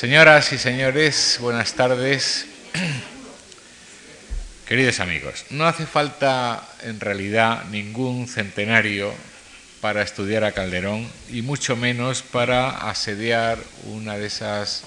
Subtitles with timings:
[0.00, 2.46] Señoras y señores, buenas tardes.
[4.66, 9.12] Queridos amigos, no hace falta en realidad ningún centenario
[9.82, 13.58] para estudiar a Calderón y mucho menos para asediar
[13.92, 14.84] una de esas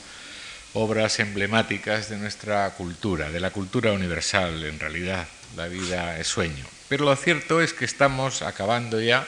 [0.73, 5.27] obras emblemáticas de nuestra cultura, de la cultura universal en realidad.
[5.55, 6.65] La vida es sueño.
[6.89, 9.27] Pero lo cierto es que estamos acabando ya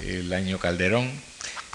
[0.00, 1.10] el año Calderón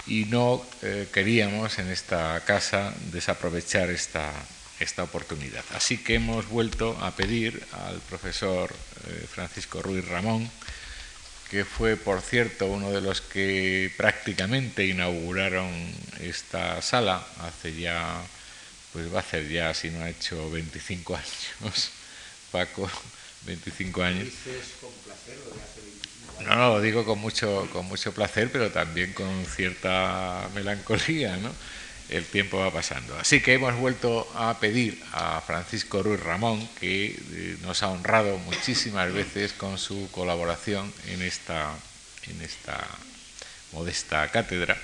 [0.06, 4.32] y no eh, queríamos en esta casa desaprovechar esta,
[4.80, 5.64] esta oportunidad.
[5.74, 8.74] Así que hemos vuelto a pedir al profesor
[9.06, 10.50] eh, Francisco Ruiz Ramón,
[11.50, 15.70] que fue, por cierto, uno de los que prácticamente inauguraron
[16.20, 18.22] esta sala hace ya,
[18.92, 21.14] pues va a ser ya, si no ha hecho 25
[21.62, 21.90] años,
[22.50, 22.90] Paco,
[23.46, 24.28] 25 años.
[26.40, 31.50] No, no, lo digo con mucho, con mucho placer, pero también con cierta melancolía, ¿no?
[32.08, 33.16] El tiempo va pasando.
[33.18, 38.36] Así que hemos vuelto a pedir a Francisco Ruiz Ramón, que eh, nos ha honrado
[38.38, 41.70] muchísimas veces con su colaboración en esta,
[42.26, 42.86] en esta
[43.72, 44.76] modesta cátedra,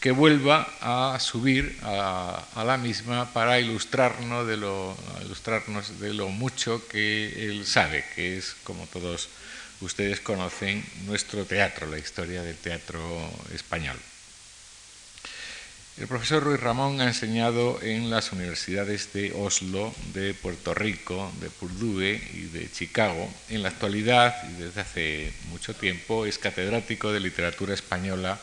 [0.00, 6.86] que vuelva a subir a, la misma para ilustrarnos de, lo, ilustrarnos de lo mucho
[6.88, 9.28] que él sabe, que es, como todos
[9.80, 13.00] ustedes conocen nuestro teatro, la historia del teatro
[13.54, 13.96] español.
[15.98, 21.48] El profesor Ruiz Ramón ha enseñado en las universidades de Oslo, de Puerto Rico, de
[21.48, 23.32] Purdue y de Chicago.
[23.48, 28.38] En la actualidad, y desde hace mucho tiempo, es catedrático de literatura española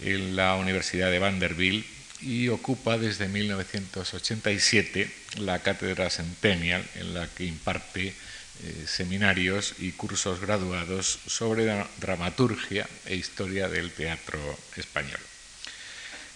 [0.00, 1.86] en la Universidad de Vanderbilt
[2.20, 8.12] y ocupa desde 1987 la cátedra Centennial en la que imparte
[8.62, 11.66] eh, seminarios y cursos graduados sobre
[12.00, 14.38] dramaturgia e historia del teatro
[14.76, 15.20] español.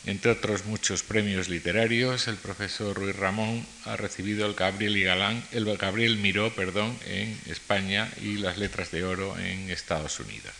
[0.05, 5.45] Entre otros muchos premios literarios, el profesor Ruiz Ramón ha recibido el Gabriel, y Galán,
[5.53, 10.53] el Gabriel Miró perdón, en España y las Letras de Oro en Estados Unidos.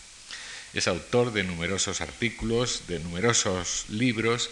[0.73, 4.49] Es autor de numerosos artículos, de numerosos libros,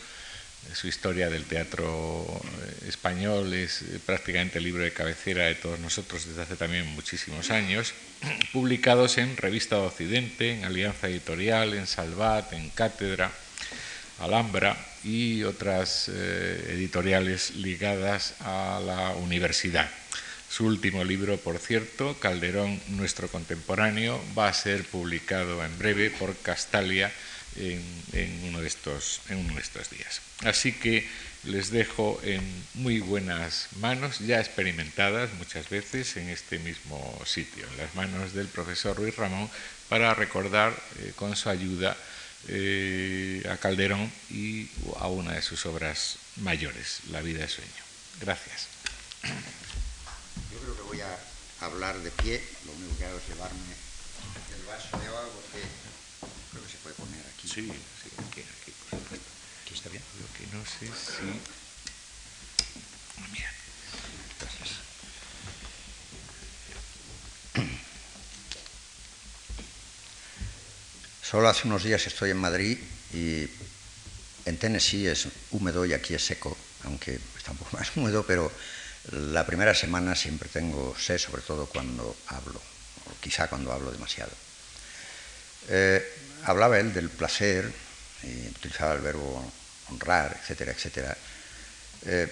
[0.74, 5.80] su historia del teatro eh, español es eh, prácticamente el libro de cabecera de todos
[5.80, 7.94] nosotros desde hace también muchísimos años,
[8.54, 13.32] publicados en Revista de Occidente, en Alianza Editorial, en Salvat, en Cátedra,
[14.20, 19.90] Alhambra y otras eh, editoriales ligadas a la universidad.
[20.50, 26.36] Su último libro, por cierto, Calderón, nuestro contemporáneo, va a ser publicado en breve por
[26.38, 27.12] Castalia
[27.56, 30.22] en, uno de estos, en uno de estos días.
[30.44, 31.08] Así que
[31.44, 32.42] les dejo en
[32.76, 38.48] muy buenas manos, ya experimentadas muchas veces en este mismo sitio, en las manos del
[38.48, 39.50] profesor Ruiz Ramón,
[39.90, 41.98] para recordar eh, con su ayuda
[42.48, 44.70] eh, a Calderón y
[45.00, 47.84] a una de sus obras mayores, La vida de sueño.
[48.20, 48.68] Gracias.
[50.52, 51.18] Yo creo que voy a
[51.66, 53.74] hablar de pie, lo único que hago es llevarme
[54.56, 55.68] el vaso de agua porque
[56.52, 57.41] creo que se puede poner aquí.
[57.54, 59.28] Sí, sí, aquí, aquí, por supuesto.
[59.66, 60.02] Aquí está bien.
[60.22, 61.26] Lo que no sé si...
[63.34, 63.52] Mira.
[64.40, 64.70] Gracias.
[71.22, 72.78] Solo hace unos días estoy en Madrid
[73.14, 73.50] y
[74.46, 78.50] en Tennessee es húmedo y aquí es seco, aunque está un poco más húmedo, pero
[79.12, 82.62] la primera semana siempre tengo sed, sobre todo cuando hablo,
[83.08, 84.32] o quizá cuando hablo demasiado.
[85.68, 87.72] Eh, hablaba él del placer,
[88.24, 89.52] y utilizaba el verbo
[89.90, 91.18] honrar, etcétera, etcétera.
[92.06, 92.28] Eh,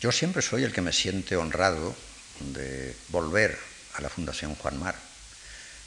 [0.00, 1.94] yo siempre soy el que me siente honrado
[2.40, 3.58] de volver
[3.94, 4.96] a la Fundación Juan Mar,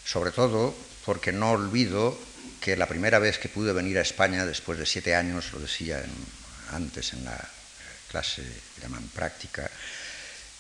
[0.06, 0.76] sobre todo
[1.06, 2.18] porque no olvido
[2.60, 6.04] que la primera vez que pude venir a España, después de siete años, lo decía
[6.72, 7.38] antes en la
[8.10, 8.44] clase
[8.82, 9.70] llaman práctica,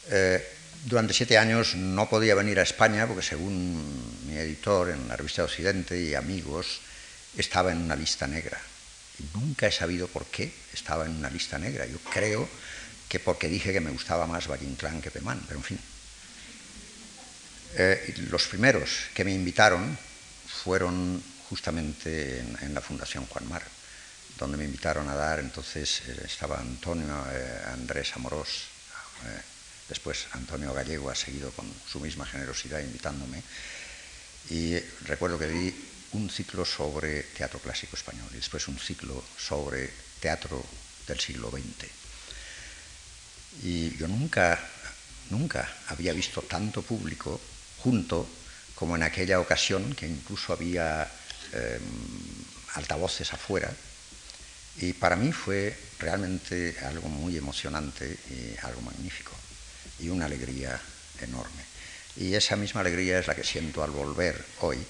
[0.09, 0.43] eh,
[0.85, 5.43] durante siete años no podía venir a España porque según mi editor en la revista
[5.43, 6.81] Occidente y amigos,
[7.37, 8.59] estaba en una lista negra.
[9.33, 11.85] Nunca he sabido por qué estaba en una lista negra.
[11.85, 12.47] Yo creo
[13.07, 15.79] que porque dije que me gustaba más Valle Inclán que Pemán, pero en fin.
[17.75, 19.97] Eh, los primeros que me invitaron
[20.47, 23.63] fueron justamente en, la Fundación Juan Mar,
[24.37, 28.65] donde me invitaron a dar, entonces eh, estaba Antonio eh, Andrés Amorós,
[29.89, 33.41] después Antonio Gallego ha seguido con su misma generosidad invitándome,
[34.49, 35.73] y recuerdo que di
[36.13, 39.89] un ciclo sobre teatro clásico español y después un ciclo sobre
[40.19, 40.63] teatro
[41.07, 41.89] del siglo XX.
[43.63, 44.59] Y yo nunca,
[45.29, 47.39] nunca había visto tanto público
[47.83, 48.27] junto
[48.75, 51.09] como en aquella ocasión, que incluso había
[51.53, 51.81] em,
[52.75, 53.71] altavoces afuera,
[54.81, 59.31] Y para mí fue realmente algo muy emocionante y algo magnífico
[59.99, 60.81] y una alegría
[61.21, 61.63] enorme.
[62.17, 64.83] Y esa misma alegría es la que siento al volver hoy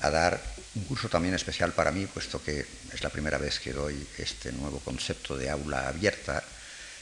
[0.00, 0.40] a dar
[0.74, 4.52] un curso también especial para mí, puesto que es la primera vez que doy este
[4.52, 6.42] nuevo concepto de aula abierta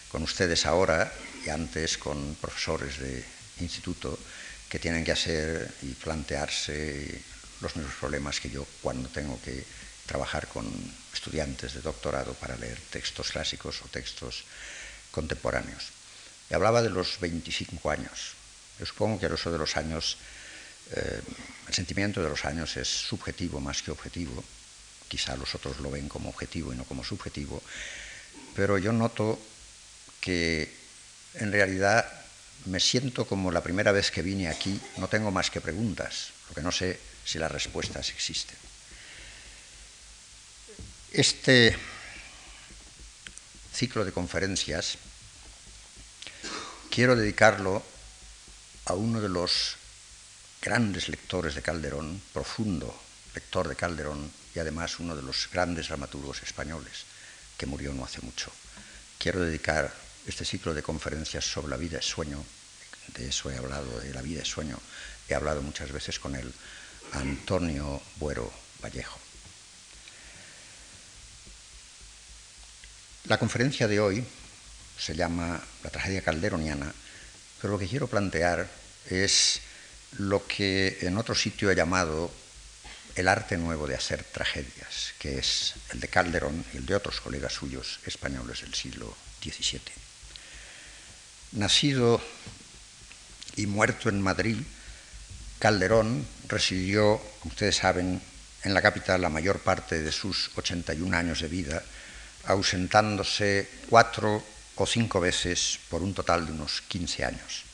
[0.08, 1.12] con ustedes ahora
[1.44, 3.24] y antes con profesores de
[3.60, 4.18] instituto
[4.68, 7.20] que tienen que hacer y plantearse
[7.60, 9.64] los mismos problemas que yo cuando tengo que
[10.06, 10.66] trabajar con
[11.12, 14.44] estudiantes de doctorado para leer textos clásicos o textos
[15.10, 15.90] contemporáneos.
[16.50, 18.34] Y hablaba de los 25 años.
[18.78, 20.16] Yo supongo que eso de los años,
[20.92, 21.20] eh,
[21.66, 24.42] el sentimiento de los años es subjetivo más que objetivo.
[25.08, 27.62] Quizá los otros lo ven como objetivo y no como subjetivo.
[28.54, 29.40] Pero yo noto
[30.20, 30.72] que
[31.34, 32.06] en realidad
[32.66, 36.62] me siento como la primera vez que vine aquí, no tengo más que preguntas, porque
[36.62, 38.56] no sé si las respuestas existen.
[41.12, 41.76] Este
[43.72, 44.98] ciclo de conferencias
[46.90, 47.82] quiero dedicarlo
[48.86, 49.76] a uno de los
[50.60, 52.94] grandes lectores de Calderón, profundo
[53.34, 57.04] lector de Calderón y además uno de los grandes dramaturgos españoles,
[57.58, 58.50] que murió no hace mucho.
[59.18, 59.92] Quiero dedicar
[60.26, 62.42] este ciclo de conferencias sobre la vida y sueño,
[63.08, 64.80] de eso he hablado, de la vida y sueño,
[65.28, 66.52] he hablado muchas veces con él,
[67.12, 68.50] Antonio Buero
[68.82, 69.20] Vallejo.
[73.24, 74.24] La conferencia de hoy
[74.98, 76.92] se llama La tragedia calderoniana,
[77.60, 78.68] pero lo que quiero plantear
[79.10, 79.60] es
[80.18, 82.30] lo que en otro sitio he llamado
[83.14, 87.20] el arte nuevo de hacer tragedias, que es el de Calderón y el de otros
[87.20, 89.80] colegas suyos españoles del siglo XVII.
[91.52, 92.20] Nacido
[93.56, 94.58] y muerto en Madrid,
[95.58, 98.20] Calderón residió, como ustedes saben,
[98.62, 101.82] en la capital la mayor parte de sus 81 años de vida,
[102.44, 104.44] ausentándose cuatro
[104.76, 107.64] o cinco veces por un total de unos 15 años.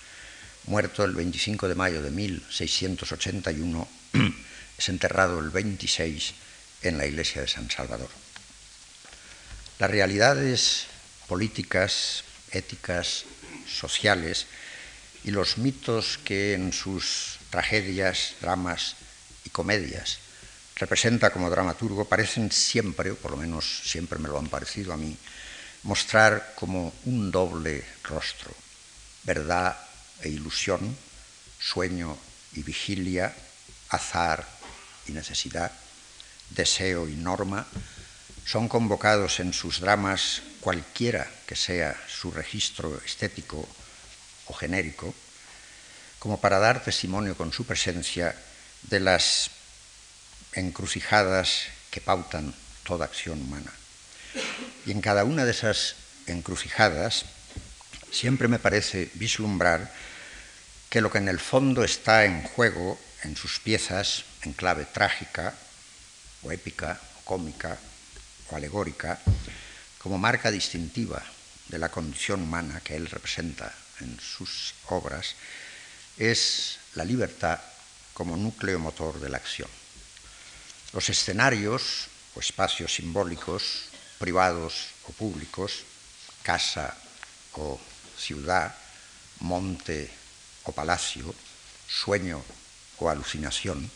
[0.67, 3.89] Muerto el 25 de mayo de 1681,
[4.79, 6.35] es enterrado el 26
[6.83, 8.09] en la iglesia de San Salvador.
[9.81, 10.87] Las realidades
[11.27, 12.23] políticas,
[12.53, 13.25] éticas,
[13.67, 14.47] sociales
[15.25, 18.97] y los mitos que en sus tragedias, dramas
[19.45, 20.19] y comedias
[20.77, 24.97] representa como dramaturgo parecen siempre, o por lo menos siempre me lo han parecido a
[24.97, 25.17] mí,
[25.83, 28.55] mostrar como un doble rostro,
[29.25, 29.77] verdad
[30.23, 30.97] e ilusión,
[31.59, 32.17] sueño
[32.53, 33.35] y vigilia,
[33.89, 34.47] azar
[35.07, 35.73] y necesidad,
[36.51, 37.67] deseo y norma,
[38.45, 43.69] son convocados en sus dramas cualquiera que sea su registro estético
[44.47, 45.15] o genérico,
[46.19, 48.37] como para dar testimonio con su presencia
[48.83, 49.51] de las
[50.55, 52.55] encrucijadas que pautan
[52.85, 53.73] toda acción humana.
[54.87, 55.97] Y en cada una de esas
[56.27, 57.25] encrucijadas
[58.11, 59.93] siempre me parece vislumbrar
[60.93, 65.55] que lo que en el fondo está en juego en sus piezas, en clave trágica
[66.43, 67.79] o épica o cómica
[68.51, 69.19] o alegórica,
[69.97, 71.25] como marca distintiva
[71.69, 75.35] de la condición humana que él representa en sus obras,
[76.19, 77.59] es la libertad
[78.13, 79.71] como núcleo motor de la acción.
[80.93, 85.89] Los escenarios o espacios simbólicos, privados o públicos,
[86.43, 86.95] casa
[87.57, 87.81] o
[88.15, 88.77] ciudad,
[89.41, 90.21] monte
[90.65, 91.35] o palacio,
[91.89, 92.43] sueño
[92.99, 93.91] o alucinación,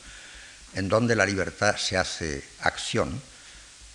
[0.74, 3.22] en donde la libertad se hace acción,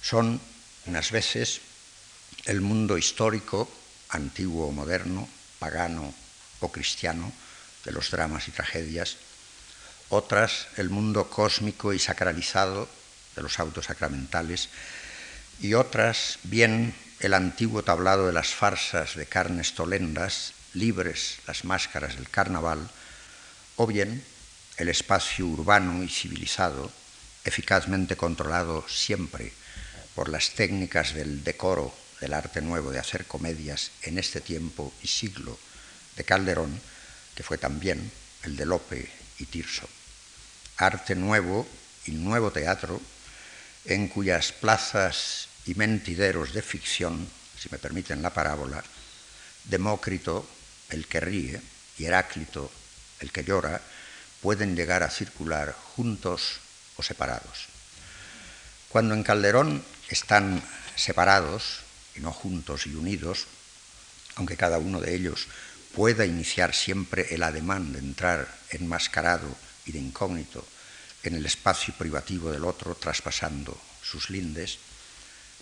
[0.01, 0.41] son
[0.85, 1.61] unas veces
[2.45, 3.69] el mundo histórico,
[4.09, 6.13] antiguo o moderno, pagano
[6.59, 7.31] o cristiano,
[7.85, 9.17] de los dramas y tragedias,
[10.09, 12.87] otras el mundo cósmico y sacralizado
[13.35, 14.69] de los autos sacramentales,
[15.59, 22.15] y otras bien el antiguo tablado de las farsas de carnes tolendas, libres las máscaras
[22.15, 22.89] del carnaval,
[23.75, 24.23] o bien
[24.77, 26.91] el espacio urbano y civilizado,
[27.43, 29.53] eficazmente controlado siempre
[30.15, 35.07] por las técnicas del decoro del arte nuevo de hacer comedias en este tiempo y
[35.07, 35.57] siglo
[36.15, 36.79] de Calderón,
[37.35, 38.11] que fue también
[38.43, 39.09] el de Lope
[39.39, 39.89] y Tirso.
[40.77, 41.67] Arte nuevo
[42.05, 43.01] y nuevo teatro
[43.85, 48.83] en cuyas plazas y mentideros de ficción, si me permiten la parábola,
[49.63, 50.47] Demócrito,
[50.91, 51.61] el que ríe,
[51.97, 52.71] y Heráclito,
[53.19, 53.81] el que llora,
[54.41, 56.59] pueden llegar a circular juntos
[56.97, 57.67] o separados.
[58.89, 60.61] Cuando en Calderón están
[60.95, 61.81] separados,
[62.15, 63.47] y no juntos y unidos,
[64.35, 65.47] aunque cada uno de ellos
[65.95, 69.55] pueda iniciar siempre el ademán de entrar enmascarado
[69.85, 70.65] y de incógnito
[71.23, 74.79] en el espacio privativo del otro, traspasando sus lindes,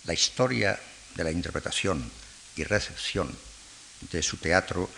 [0.04, 0.78] la historia
[1.14, 2.10] de la interpretación
[2.56, 3.36] y recepción
[4.12, 4.88] de su teatro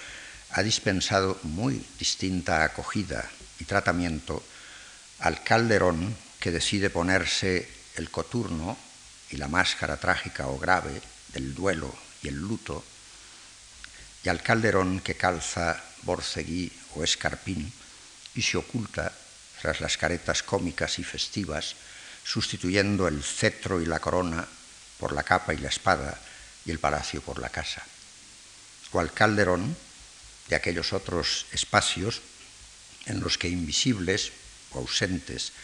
[0.52, 3.28] ha dispensado muy distinta acogida
[3.59, 4.44] y tratamiento
[5.21, 8.76] al Calderón que decide ponerse el coturno
[9.30, 11.00] y la máscara trágica o grave
[11.32, 12.85] del duelo y el luto,
[14.25, 17.73] y al Calderón que calza borceguí o escarpín
[18.35, 19.12] y se oculta
[19.61, 21.76] tras las caretas cómicas y festivas,
[22.25, 24.47] sustituyendo el cetro y la corona
[24.99, 26.21] por la capa y la espada
[26.66, 27.82] y el palacio por la casa.
[28.92, 29.75] O al Calderón
[30.52, 32.21] de aquellos otros espacios
[33.06, 34.32] en los que invisibles
[34.76, 35.56] o ausentes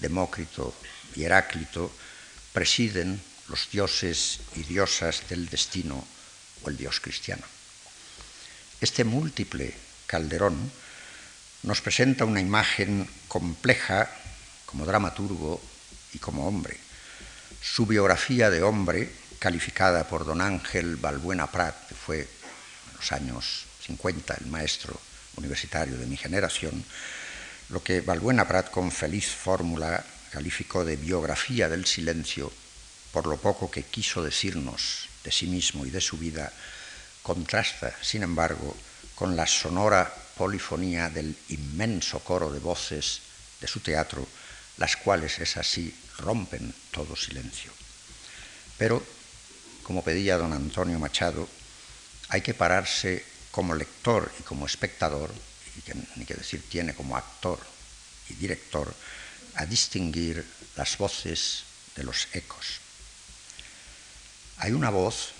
[0.00, 0.72] Demócrito
[1.12, 1.92] y Heráclito
[2.56, 3.20] presiden
[3.52, 6.00] los dioses y diosas del destino
[6.64, 7.44] o el dios cristiano.
[8.80, 10.56] Este múltiple Calderón
[11.64, 14.08] nos presenta una imagen compleja
[14.64, 15.60] como dramaturgo
[16.14, 16.80] y como hombre.
[17.60, 23.69] Su biografía de hombre, calificada por don Ángel Balbuena Prat, que fue en los años
[23.90, 24.98] 50 el maestro
[25.36, 26.84] universitario de mi generación,
[27.70, 32.52] lo que Balbuena Prat con feliz fórmula calificó de biografía del silencio,
[33.12, 36.52] por lo poco que quiso decirnos de sí mismo y de su vida,
[37.22, 38.76] contrasta, sin embargo,
[39.14, 43.20] con la sonora polifonía del inmenso coro de voces
[43.60, 44.26] de su teatro,
[44.78, 47.72] las cuales es así rompen todo silencio.
[48.78, 49.02] Pero,
[49.82, 51.48] como pedía don Antonio Machado,
[52.30, 55.32] hay que pararse como lector y como espectador,
[55.76, 57.58] y que ni que decir tiene como actor
[58.28, 58.94] y director,
[59.54, 60.44] a distinguir
[60.76, 61.64] las voces
[61.96, 62.80] de los ecos.
[64.58, 65.32] Hay una voz,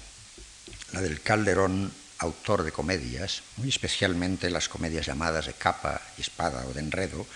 [0.92, 6.72] la del Calderón, autor de comedias, muy especialmente las comedias llamadas de capa espada o
[6.72, 7.26] de enredo,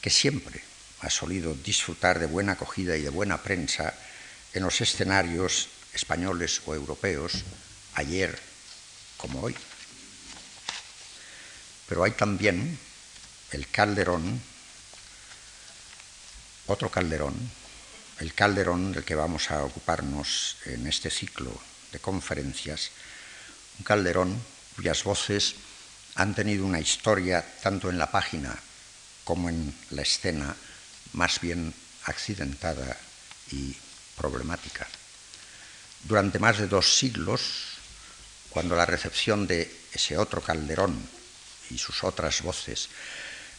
[0.00, 0.62] que siempre
[1.00, 3.94] ha solido disfrutar de buena acogida y de buena prensa
[4.54, 7.44] en los escenarios españoles o europeos,
[7.94, 8.38] ayer
[9.16, 9.54] como hoy.
[11.88, 12.78] Pero hay también
[13.52, 14.40] el Calderón,
[16.66, 17.34] otro Calderón,
[18.18, 21.50] el Calderón del que vamos a ocuparnos en este ciclo
[21.92, 22.90] de conferencias,
[23.78, 24.42] un Calderón
[24.76, 25.54] cuyas voces
[26.16, 28.54] han tenido una historia tanto en la página
[29.24, 30.54] como en la escena
[31.12, 31.72] más bien
[32.04, 32.98] accidentada
[33.50, 33.74] y
[34.16, 34.86] problemática.
[36.04, 37.78] Durante más de dos siglos,
[38.50, 41.17] cuando la recepción de ese otro Calderón
[41.70, 42.88] y sus otras voces,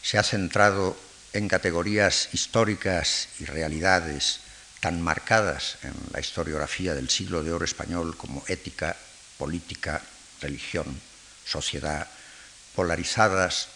[0.01, 0.97] se ha centrado
[1.33, 4.39] en categorías históricas y realidades
[4.79, 8.95] tan marcadas en la historiografía del siglo de oro español como ética,
[9.37, 10.01] política,
[10.41, 10.99] religión,
[11.45, 12.07] sociedad,
[12.75, 13.67] polarizadas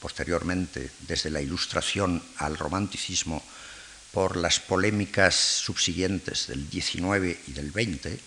[0.00, 3.42] posteriormente desde la Ilustración al Romanticismo
[4.12, 8.18] por las polémicas subsiguientes del 19 y del 20,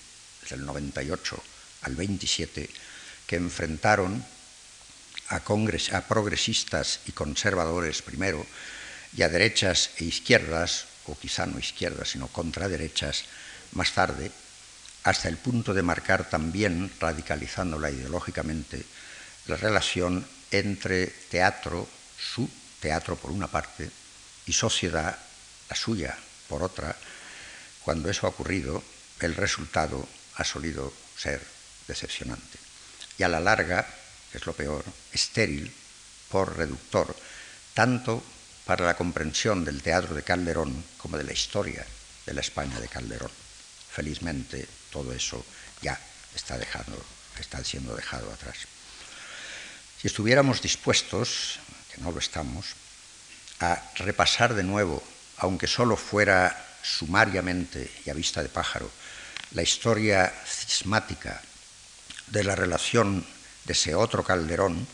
[0.41, 1.43] desde el 98
[1.81, 2.69] al 27,
[3.27, 4.23] que enfrentaron
[5.29, 8.45] a, a progresistas y conservadores primero,
[9.15, 13.25] y a derechas e izquierdas, o quizá no izquierdas, sino contraderechas,
[13.73, 14.31] más tarde,
[15.03, 18.85] hasta el punto de marcar también, radicalizándola ideológicamente,
[19.47, 21.87] la relación entre teatro,
[22.17, 22.49] su
[22.79, 23.89] teatro por una parte,
[24.45, 25.17] y sociedad,
[25.69, 26.95] la suya por otra.
[27.83, 28.83] Cuando eso ha ocurrido,
[29.19, 31.41] el resultado ha solido ser
[31.87, 32.57] decepcionante.
[33.17, 33.87] Y a la larga,
[34.33, 35.71] es lo peor, estéril
[36.29, 37.15] por reductor,
[37.73, 38.23] tanto
[38.65, 41.85] para la comprensión del teatro de Calderón como de la historia
[42.25, 43.31] de la España de Calderón.
[43.91, 45.45] Felizmente todo eso
[45.81, 45.99] ya
[46.33, 47.03] está, dejando,
[47.39, 48.57] está siendo dejado atrás.
[50.01, 51.59] Si estuviéramos dispuestos,
[51.93, 52.73] que no lo estamos,
[53.59, 55.03] a repasar de nuevo,
[55.37, 58.89] aunque solo fuera sumariamente y a vista de pájaro,
[59.51, 61.41] la historia cismática
[62.27, 63.25] de la relación
[63.65, 64.87] de otro Calderón,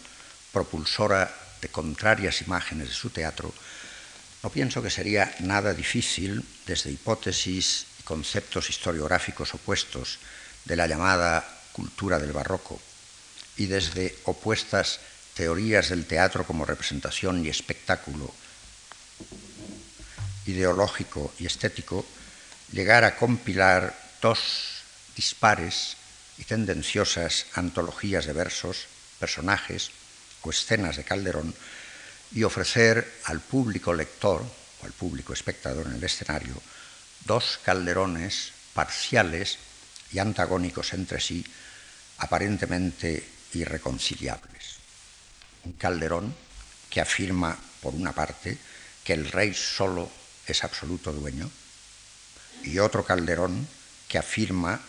[0.51, 3.53] propulsora de contrarias imágenes de su teatro,
[4.43, 10.19] no pienso que sería nada difícil, desde hipótesis y conceptos historiográficos opuestos
[10.65, 12.79] de la llamada cultura del barroco
[13.57, 14.99] y desde opuestas
[15.33, 18.33] teorías del teatro como representación y espectáculo
[20.45, 22.05] ideológico y estético,
[22.71, 24.83] llegar a compilar dos
[25.15, 25.98] dispares
[26.39, 28.87] y tendenciosas antologías de versos,
[29.19, 29.91] personajes
[30.41, 31.53] o escenas de Calderón
[32.31, 36.55] y ofrecer al público lector o al público espectador en el escenario
[37.25, 39.57] dos calderones parciales
[40.11, 41.45] y antagónicos entre sí,
[42.17, 44.79] aparentemente irreconciliables.
[45.65, 46.33] Un calderón
[46.89, 48.57] que afirma, por una parte,
[49.03, 50.09] que el rey solo
[50.47, 51.49] es absoluto dueño,
[52.63, 53.67] y otro calderón
[54.07, 54.79] que afirma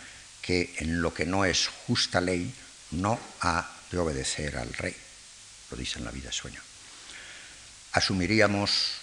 [0.41, 2.53] que en lo que no es justa ley
[2.91, 4.95] no ha de obedecer al rey.
[5.69, 6.61] Lo dice en la vida sueño.
[7.93, 8.93] Asumiríamos,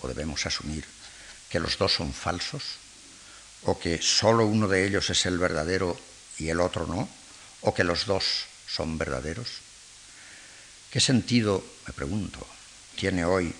[0.00, 0.84] o debemos asumir,
[1.48, 2.62] que los dos son falsos,
[3.62, 5.98] o que solo uno de ellos es el verdadero
[6.38, 7.08] y el otro no,
[7.62, 9.48] o que los dos son verdaderos.
[10.90, 12.46] ¿Qué sentido, me pregunto,
[12.96, 13.54] tiene hoy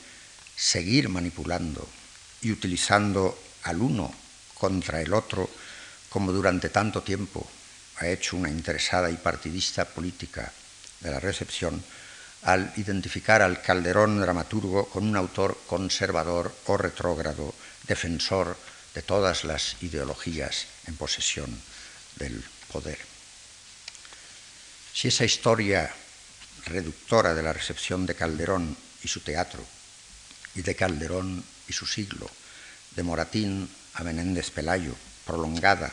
[0.57, 1.89] seguir manipulando
[2.43, 4.15] y utilizando al uno
[4.55, 5.51] contra el otro
[6.15, 7.45] como durante tanto tiempo
[7.97, 10.53] ha hecho una interesada y partidista política
[11.01, 11.83] de la recepción
[12.43, 17.53] al identificar al Calderón dramaturgo con un autor conservador o retrógrado,
[17.89, 18.57] defensor
[18.95, 21.51] de todas las ideologías en posesión
[22.15, 22.99] del poder.
[24.93, 25.91] Si esa historia
[26.67, 29.67] reductora de la recepción de Calderón y su teatro,
[30.55, 32.31] y de Calderón y su siglo,
[32.95, 34.95] de Moratín a Menéndez Pelayo,
[35.27, 35.93] prolongada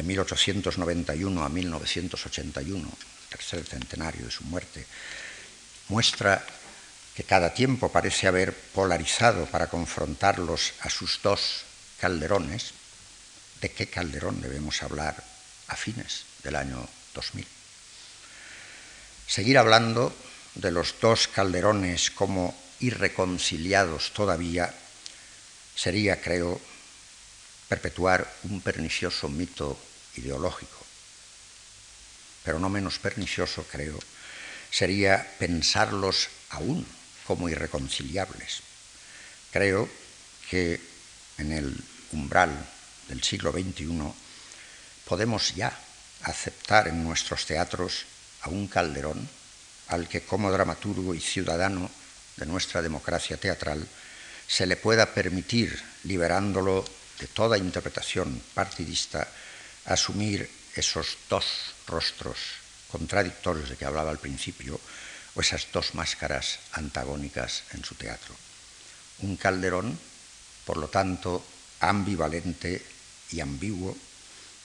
[0.00, 2.88] de 1891 a 1981,
[3.28, 4.86] tercer centenario de su muerte,
[5.88, 6.40] muestra
[7.14, 11.68] que cada tiempo parece haber polarizado para confrontarlos a sus dos
[12.00, 12.72] calderones.
[13.60, 15.22] ¿De qué calderón debemos hablar
[15.68, 16.80] a fines del año
[17.12, 17.46] 2000?
[19.26, 20.16] Seguir hablando
[20.54, 24.72] de los dos calderones como irreconciliados todavía
[25.76, 26.58] sería, creo,
[27.68, 29.89] perpetuar un pernicioso mito
[30.20, 30.76] ideológico.
[32.44, 33.98] Pero no menos pernicioso, creo,
[34.70, 36.86] sería pensarlos aún
[37.26, 38.62] como irreconciliables.
[39.50, 39.88] Creo
[40.48, 40.80] que
[41.38, 41.76] en el
[42.12, 42.52] umbral
[43.08, 44.12] del siglo XXI
[45.04, 45.72] podemos ya
[46.22, 48.04] aceptar en nuestros teatros
[48.42, 49.28] a un Calderón
[49.88, 51.90] al que como dramaturgo y ciudadano
[52.36, 53.86] de nuestra democracia teatral
[54.46, 56.84] se le pueda permitir, liberándolo
[57.18, 59.28] de toda interpretación partidista,
[59.90, 62.38] asumir esos dos rostros
[62.90, 64.80] contradictorios de que hablaba al principio,
[65.34, 68.34] o esas dos máscaras antagónicas en su teatro.
[69.22, 69.98] Un Calderón,
[70.64, 71.44] por lo tanto,
[71.80, 72.82] ambivalente
[73.30, 73.96] y ambiguo,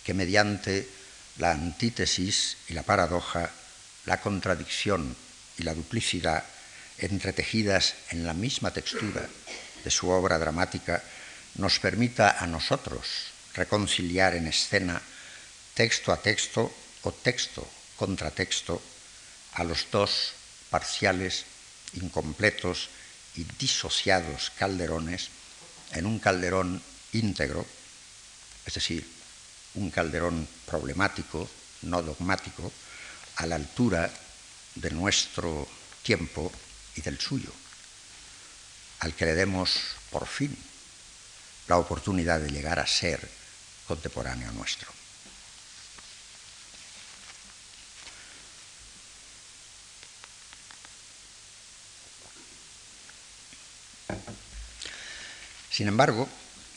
[0.03, 0.89] que mediante
[1.37, 3.49] la antítesis y la paradoja,
[4.05, 5.15] la contradicción
[5.57, 6.43] y la duplicidad,
[6.97, 9.27] entretejidas en la misma textura
[9.83, 11.03] de su obra dramática,
[11.55, 15.01] nos permita a nosotros reconciliar en escena
[15.75, 16.71] texto a texto
[17.03, 17.67] o texto
[17.99, 18.79] contra texto
[19.59, 20.31] a los dos
[20.71, 21.43] parciales,
[21.99, 22.89] incompletos
[23.35, 25.27] y disociados calderones
[25.91, 27.67] en un calderón íntegro,
[28.65, 29.03] es decir,
[29.75, 31.47] un calderón problemático,
[31.83, 32.71] no dogmático,
[33.35, 34.07] a la altura
[34.75, 35.67] de nuestro
[36.03, 36.51] tiempo
[36.95, 37.51] y del suyo,
[38.99, 39.75] al que le demos
[40.09, 40.55] por fin
[41.67, 43.19] la oportunidad de llegar a ser
[43.87, 44.94] contemporáneo nuestro.
[55.69, 56.29] Sin embargo,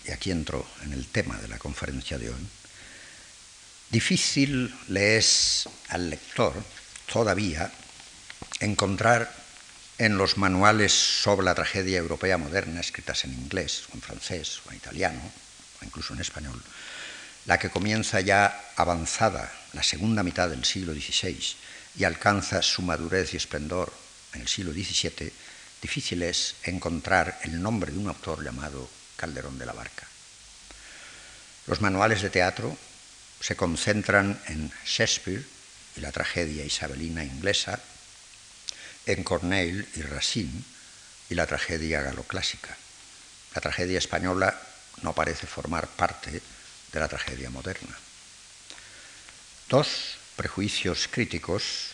[0.06, 2.48] y aquí entro en el tema de la conferencia de hoy,
[3.90, 6.54] difícil le es al lector
[7.12, 7.70] todavía
[8.60, 9.32] encontrar
[9.98, 14.70] en los manuales sobre la tragedia europea moderna, escritas en inglés, o en francés, o
[14.70, 15.20] en italiano,
[15.80, 16.62] o incluso en español,
[17.46, 21.38] la que comienza ya avanzada la segunda mitad del siglo XVI
[21.96, 23.92] y alcanza su madurez y esplendor
[24.34, 25.32] en el siglo XVII,
[25.82, 30.06] difícil es encontrar el nombre de un autor llamado Calderón de la Barca.
[31.66, 32.76] Los manuales de teatro
[33.40, 35.44] se concentran en Shakespeare
[35.96, 37.80] y la tragedia isabelina inglesa,
[39.06, 40.62] en Corneille y Racine
[41.30, 42.76] y la tragedia galoclásica.
[43.54, 44.60] La tragedia española
[45.02, 46.42] no parece formar parte
[46.92, 47.96] de la tragedia moderna.
[49.68, 51.90] Dos prejuicios críticos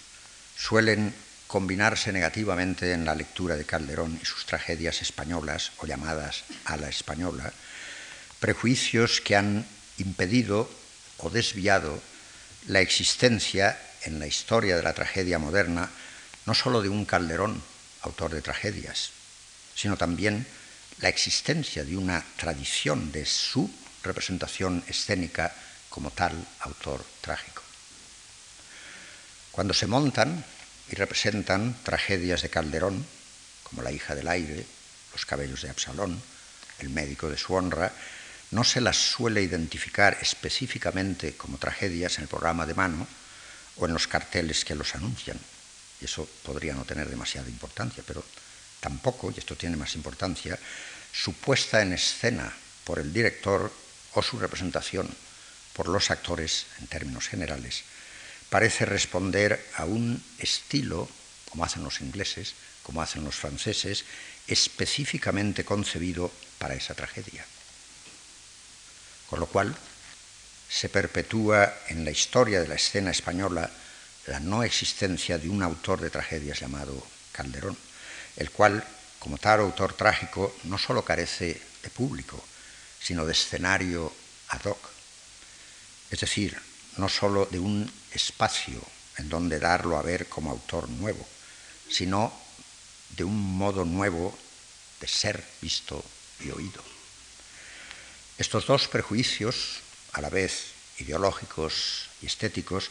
[0.57, 1.15] suelen
[1.47, 6.89] combinarse negativamente en la lectura de Calderón y sus tragedias españolas o llamadas a la
[6.89, 7.53] española,
[8.41, 9.67] prejuicios que han
[9.99, 10.69] impedido
[11.19, 12.01] o desviado
[12.67, 15.91] la existencia en la historia de la tragedia moderna
[16.47, 17.63] no sólo de un Calderón,
[18.03, 19.11] autor de tragedias,
[19.75, 20.47] sino también
[21.01, 23.71] la existencia de una tradición de su
[24.03, 25.55] representación escénica
[25.89, 27.63] como tal autor trágico.
[29.51, 30.45] Cuando se montan
[30.91, 33.05] y representan tragedias de Calderón,
[33.63, 34.65] como La hija del aire,
[35.13, 36.21] Los cabellos de Absalón,
[36.79, 37.93] El médico de su honra,
[38.51, 43.07] no se las suele identificar específicamente como tragedias en el programa de mano
[43.77, 45.39] o en los carteles que los anuncian,
[46.01, 48.25] y eso podría no tener demasiada importancia, pero
[48.81, 50.59] tampoco, y esto tiene más importancia,
[51.13, 52.53] su puesta en escena
[52.85, 53.73] por el director
[54.13, 55.09] o su representación
[55.73, 57.83] por los actores en términos generales,
[58.55, 61.09] parece responder a un estilo,
[61.51, 64.05] como hacen los ingleses, como hacen los franceses,
[64.47, 67.45] específicamente concebido para esa tragedia.
[69.29, 69.75] Con lo cual,
[70.69, 73.69] se perpetúa en la historia de la escena española
[74.27, 77.77] la no existencia de un autor de tragedias llamado Calderón,
[78.37, 78.85] el cual,
[79.19, 82.39] como tal autor trágico, no solo carece de público,
[83.03, 84.15] sino de escenario
[84.51, 84.79] ad hoc,
[86.13, 86.57] es decir,
[86.97, 88.81] no solo de un espacio
[89.19, 91.27] en donde darlo a ver como autor nuevo,
[91.89, 92.33] sino
[93.17, 94.37] de un modo nuevo
[95.01, 96.05] de ser visto
[96.41, 96.83] y oído.
[98.39, 99.81] Estos dos prejuicios,
[100.13, 102.91] a la vez ideológicos y estéticos,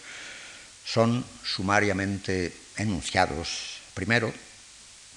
[0.85, 3.79] son sumariamente enunciados.
[3.93, 4.33] Primero,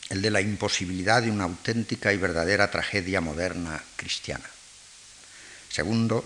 [0.08, 4.48] el de la imposibilidad de una auténtica y verdadera tragedia moderna cristiana.
[5.68, 6.24] Segundo,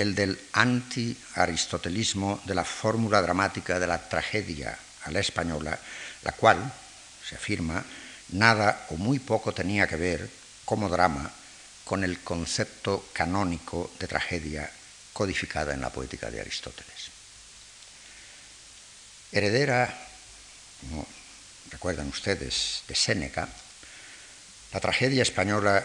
[0.00, 5.78] el del anti-aristotelismo de la fórmula dramática de la tragedia a la española,
[6.22, 6.72] la cual,
[7.26, 7.84] se afirma,
[8.30, 10.30] nada o muy poco tenía que ver
[10.64, 11.30] como drama
[11.84, 14.70] con el concepto canónico de tragedia
[15.12, 17.10] codificada en la poética de Aristóteles.
[19.32, 19.92] Heredera,
[20.80, 21.06] como
[21.70, 23.48] recuerdan ustedes, de Séneca,
[24.72, 25.84] la tragedia española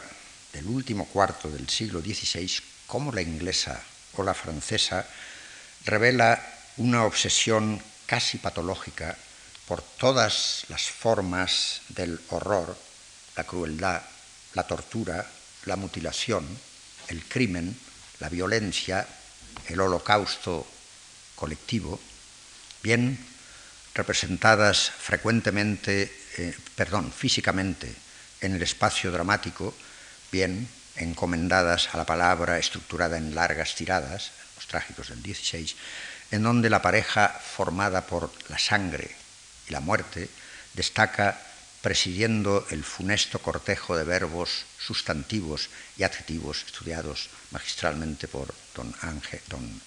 [0.54, 2.50] del último cuarto del siglo XVI,
[2.88, 3.84] como la inglesa
[4.24, 5.08] la francesa,
[5.86, 6.42] revela
[6.78, 9.18] una obsesión casi patológica
[9.68, 12.78] por todas las formas del horror,
[13.36, 14.02] la crueldad,
[14.54, 15.26] la tortura,
[15.66, 16.46] la mutilación,
[17.08, 17.78] el crimen,
[18.20, 19.08] la violencia,
[19.68, 20.66] el holocausto
[21.36, 22.00] colectivo,
[22.84, 23.18] bien
[23.94, 27.94] representadas frecuentemente, eh, perdón, físicamente
[28.42, 29.74] en el espacio dramático,
[30.32, 35.76] bien encomendadas a la palabra estructurada en largas tiradas, los trágicos del 16,
[36.32, 39.16] en donde la pareja formada por la sangre
[39.68, 40.30] y la muerte
[40.74, 41.40] destaca
[41.82, 49.82] presidiendo el funesto cortejo de verbos sustantivos y adjetivos estudiados magistralmente por don, Ángel, don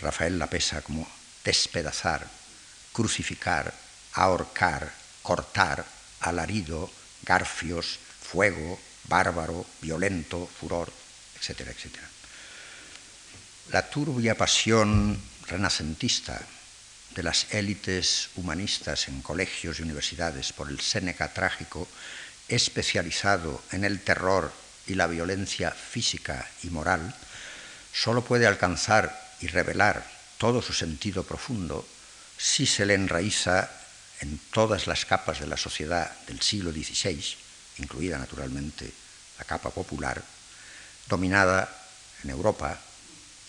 [0.00, 1.06] Rafael Lapesa como
[1.44, 2.26] despedazar,
[2.92, 3.74] crucificar,
[4.14, 4.90] ahorcar,
[5.22, 5.84] cortar,
[6.20, 6.90] alarido,
[7.22, 10.92] garfios, fuego, bárbaro, violento, furor,
[11.38, 12.08] etcétera, etcétera.
[13.72, 16.40] La turbia pasión renacentista
[17.14, 21.88] de las élites humanistas en colegios y universidades por el Séneca trágico,
[22.48, 24.52] especializado en el terror
[24.86, 27.14] y la violencia física y moral,
[27.92, 30.06] solo puede alcanzar y revelar
[30.38, 31.86] todo su sentido profundo
[32.36, 33.70] si se le enraiza
[34.20, 37.45] en todas las capas de la sociedad del siglo XVI,
[37.78, 38.92] incluida naturalmente
[39.38, 40.22] la capa popular,
[41.08, 41.68] dominada
[42.24, 42.80] en Europa,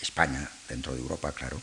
[0.00, 1.60] España, dentro de Europa, claro,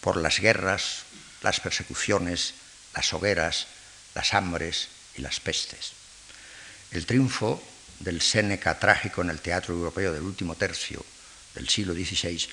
[0.00, 1.04] por las guerras,
[1.42, 2.54] las persecuciones,
[2.94, 3.66] las hogueras,
[4.14, 5.92] las hambres y las pestes.
[6.90, 7.62] El triunfo
[8.00, 11.04] del Séneca trágico en el teatro europeo del último tercio
[11.54, 12.46] del siglo XVI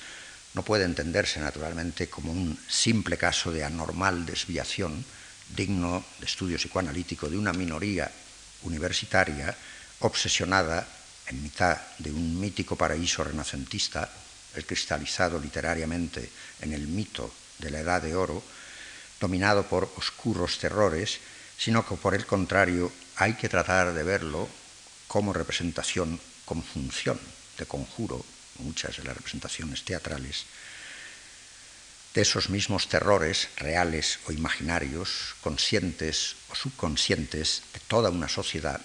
[0.54, 5.04] no puede entenderse naturalmente como un simple caso de anormal desviación
[5.54, 8.10] digno de estudio psicoanalítico de una minoría
[8.64, 9.54] universitaria
[10.00, 10.86] obsesionada
[11.26, 14.10] en mitad de un mítico paraíso renacentista,
[14.54, 18.42] el cristalizado literariamente en el mito de la Edad de Oro,
[19.20, 21.18] dominado por oscuros terrores,
[21.56, 24.48] sino que por el contrario hay que tratar de verlo
[25.06, 27.18] como representación, como función
[27.56, 28.24] de conjuro,
[28.58, 30.44] muchas de las representaciones teatrales,
[32.14, 38.80] de esos mismos terrores reales o imaginarios, conscientes o subconscientes de toda una sociedad,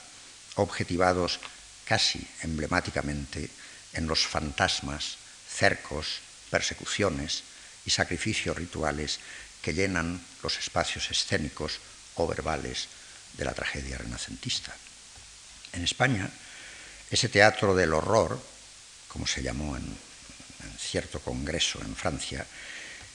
[0.56, 1.40] objetivados
[1.86, 3.50] casi emblemáticamente
[3.94, 7.44] en los fantasmas, cercos, persecuciones
[7.86, 9.20] y sacrificios rituales
[9.62, 11.80] que llenan los espacios escénicos
[12.16, 12.88] o verbales
[13.38, 14.76] de la tragedia renacentista.
[15.74, 16.30] En España,
[17.12, 18.42] ese teatro del horror,
[19.08, 19.98] como se llamó en,
[20.78, 22.46] cierto congreso en Francia,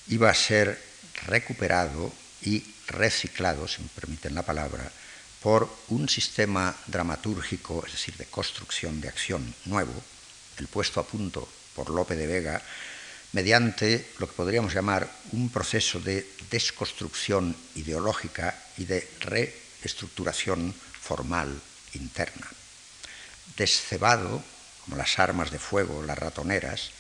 [0.09, 0.81] iba a ser
[1.27, 2.13] recuperado
[2.43, 4.91] y reciclado, si me permiten la palabra,
[5.41, 9.93] por un sistema dramatúrgico, es decir, de construcción de acción nuevo,
[10.59, 12.63] el puesto a punto por Lope de Vega,
[13.33, 21.61] mediante lo que podríamos llamar un proceso de desconstrucción ideológica y de reestructuración formal
[21.95, 22.49] interna.
[23.57, 24.43] Descebado,
[24.85, 26.91] como las armas de fuego, las ratoneras,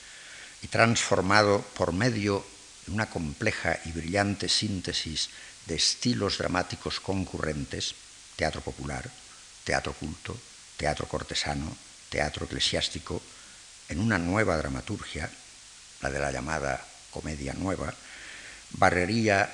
[0.62, 2.44] y transformado por medio
[2.86, 5.30] de una compleja y brillante síntesis
[5.66, 7.94] de estilos dramáticos concurrentes,
[8.36, 9.10] teatro popular,
[9.64, 10.36] teatro culto,
[10.76, 11.76] teatro cortesano,
[12.08, 13.22] teatro eclesiástico,
[13.88, 15.30] en una nueva dramaturgia,
[16.00, 17.94] la de la llamada comedia nueva,
[18.72, 19.48] barrería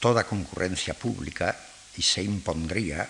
[0.00, 1.58] toda concurrencia pública
[1.96, 3.08] y se impondría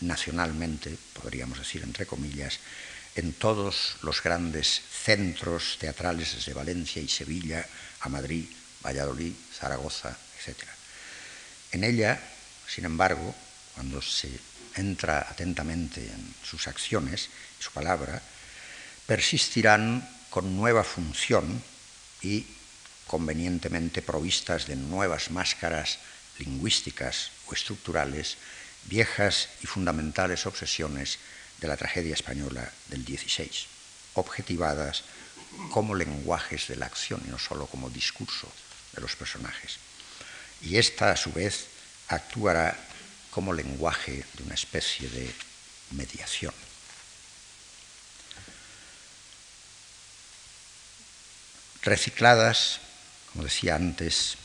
[0.00, 2.58] nacionalmente, podríamos decir entre comillas,
[3.16, 7.64] en todos los grandes centros teatrales desde Valencia y Sevilla
[8.00, 8.46] a Madrid,
[8.84, 10.64] Valladolid, Zaragoza, etc.
[11.72, 12.20] En ella,
[12.66, 13.34] sin embargo,
[13.74, 14.30] cuando se
[14.76, 18.20] entra atentamente en sus acciones y su palabra,
[19.06, 21.62] persistirán con nueva función
[22.22, 22.46] y
[23.06, 25.98] convenientemente provistas de nuevas máscaras
[26.38, 28.38] lingüísticas o estructurales,
[28.86, 31.18] viejas y fundamentales obsesiones
[31.60, 33.50] de la tragedia española del XVI,
[34.14, 35.04] objetivadas
[35.70, 38.50] como lenguajes de la acción y no solo como discurso
[38.92, 39.78] de los personajes.
[40.62, 41.66] Y esta, a su vez,
[42.08, 42.76] actuará
[43.30, 45.32] como lenguaje de una especie de
[45.90, 46.54] mediación.
[51.82, 52.80] Recicladas,
[53.32, 54.36] como decía antes,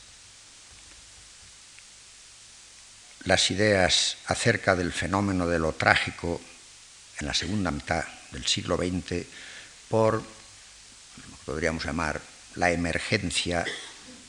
[3.23, 6.41] las ideas acerca del fenómeno de lo trágico
[7.19, 9.25] en la segunda mitad del siglo XX
[9.89, 10.21] por, lo
[11.37, 12.21] que podríamos llamar,
[12.55, 13.65] la emergencia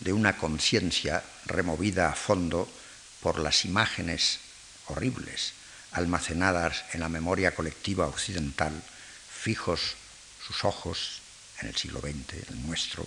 [0.01, 2.69] de una conciencia removida a fondo
[3.21, 4.41] por las imágenes
[4.87, 5.53] horribles
[5.93, 8.73] almacenadas en la memoria colectiva occidental,
[9.29, 9.97] fijos
[10.47, 11.21] sus ojos
[11.61, 13.07] en el siglo XX, el nuestro,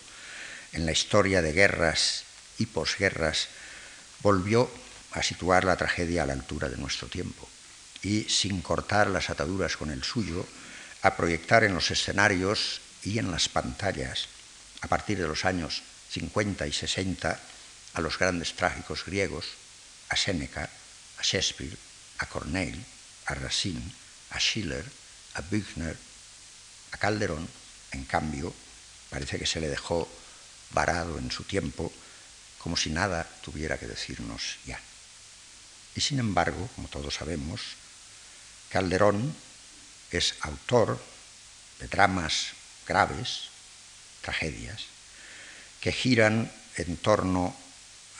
[0.73, 2.23] en la historia de guerras
[2.57, 3.47] y posguerras,
[4.21, 4.69] volvió
[5.11, 7.47] a situar la tragedia a la altura de nuestro tiempo
[8.03, 10.45] y, sin cortar las ataduras con el suyo,
[11.01, 14.27] a proyectar en los escenarios y en las pantallas,
[14.81, 17.39] a partir de los años 50 y 60,
[17.93, 19.45] a los grandes trágicos griegos,
[20.09, 20.69] a Séneca,
[21.17, 21.77] a Shakespeare,
[22.19, 22.83] a Corneille,
[23.25, 23.81] a Racine,
[24.31, 24.85] a Schiller,
[25.35, 25.97] a Büchner,
[26.91, 27.47] a Calderón,
[27.91, 28.53] en cambio,
[29.09, 30.09] parece que se le dejó
[30.71, 31.91] varado en su tiempo,
[32.59, 34.79] como si nada tuviera que decirnos ya.
[35.95, 37.61] Y sin embargo, como todos sabemos,
[38.73, 39.35] Calderón
[40.09, 40.97] es autor
[41.77, 42.57] de dramas
[42.87, 43.53] graves,
[44.21, 44.85] tragedias,
[45.79, 47.55] que giran en torno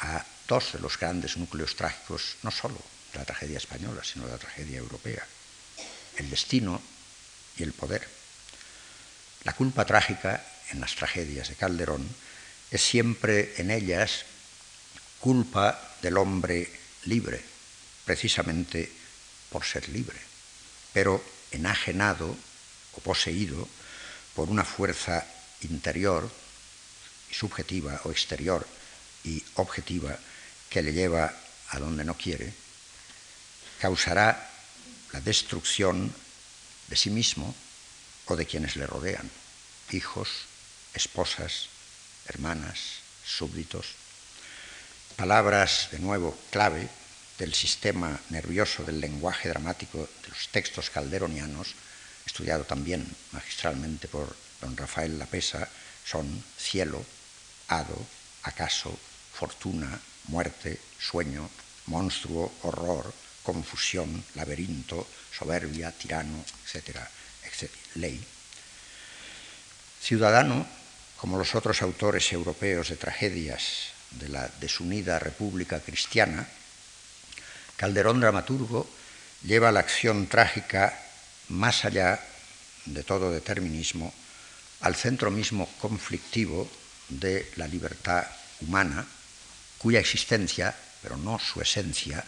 [0.02, 2.78] a dos de los grandes núcleos trágicos, no solo
[3.12, 5.26] de la tragedia española, sino de la tragedia europea,
[6.18, 6.80] el destino
[7.58, 8.08] y el poder.
[9.46, 12.08] La culpa trágica en las tragedias de Calderón
[12.70, 14.26] es siempre en ellas
[15.20, 16.70] culpa del hombre
[17.06, 17.44] libre,
[18.06, 18.92] precisamente
[19.50, 20.33] por ser libre,
[20.94, 22.38] pero enajenado
[22.94, 23.68] o poseído
[24.38, 25.26] por una fuerza
[25.62, 26.30] interior
[27.32, 28.66] subjetiva o exterior
[29.24, 30.18] y objetiva
[30.70, 31.34] que le lleva
[31.70, 32.54] a donde no quiere,
[33.82, 34.50] causará
[35.12, 36.14] la destrucción
[36.88, 37.56] de sí mismo
[38.26, 39.30] o de quienes le rodean,
[39.92, 40.30] hijos,
[40.94, 41.70] esposas,
[42.26, 43.96] hermanas, súbditos.
[45.16, 46.90] Palabras, de nuevo, clave
[47.38, 51.76] del sistema nervioso del lenguaje dramático de los textos calderonianos,
[52.26, 55.68] estudiado también magistralmente por don Rafael Lapesa,
[56.06, 57.04] son cielo,
[57.68, 57.98] hado,
[58.44, 58.98] acaso,
[59.34, 61.50] fortuna, muerte, sueño,
[61.88, 67.10] monstruo, horror, confusión, laberinto, soberbia, tirano, etcétera,
[67.44, 68.24] etcétera, ley.
[70.02, 70.66] Ciudadano,
[71.18, 76.48] como los otros autores europeos de tragedias de la desunida República Cristiana,
[77.84, 78.88] Calderón dramaturgo
[79.44, 80.98] lleva la acción trágica
[81.50, 82.18] más allá
[82.86, 84.14] de todo determinismo
[84.80, 86.72] al centro mismo conflictivo
[87.10, 88.24] de la libertad
[88.62, 89.06] humana,
[89.80, 92.24] cuya existencia, pero no su esencia,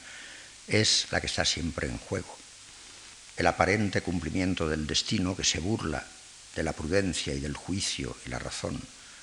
[0.67, 2.37] es la que está siempre en juego.
[3.37, 6.05] El aparente cumplimiento del destino que se burla
[6.53, 8.77] de la prudencia y del juicio y la razón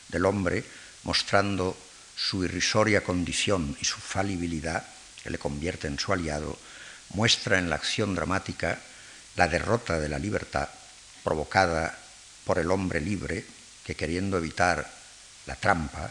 [0.09, 0.65] del hombre,
[1.03, 1.77] mostrando
[2.17, 4.83] su irrisoria condición y su falibilidad,
[5.23, 6.59] que le convierte en su aliado,
[7.11, 8.79] muestra en la acción dramática
[9.37, 10.69] la derrota de la libertad
[11.23, 11.99] provocada
[12.45, 13.45] por el hombre libre
[13.85, 14.91] que queriendo evitar
[15.47, 16.11] la trampa,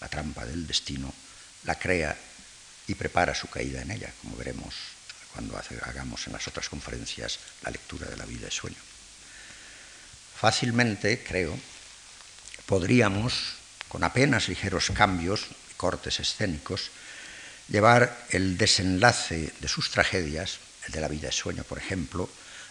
[0.00, 1.12] la trampa del destino,
[1.64, 2.16] la crea
[2.86, 4.74] y prepara su caída en ella, como veremos
[5.32, 8.76] cuando hagamos en las otras conferencias la lectura de la vida y sueño.
[10.40, 11.56] Fácilmente, creo,
[12.66, 13.54] podríamos,
[13.88, 16.90] con apenas ligeros cambios y cortes escénicos,
[17.70, 22.28] llevar el desenlace de sus tragedias, el de la vida y sueño, por ejemplo,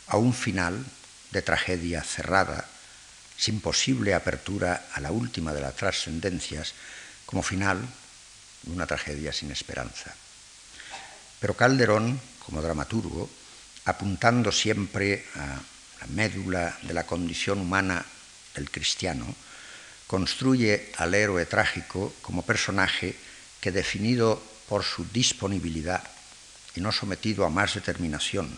[0.08, 0.86] a un final
[1.32, 2.68] de tragedia cerrada,
[3.38, 6.74] sin posible apertura a la última de las trascendencias,
[7.26, 7.80] como final
[8.64, 10.14] de una tragedia sin esperanza.
[11.40, 13.30] Pero Calderón, como dramaturgo,
[13.86, 15.62] apuntando siempre a
[16.02, 18.04] la médula de la condición humana
[18.56, 19.34] del cristiano,
[20.08, 23.16] construye al héroe trágico como personaje
[23.62, 26.04] que definido por su disponibilidad
[26.76, 28.56] y no sometido a más determinación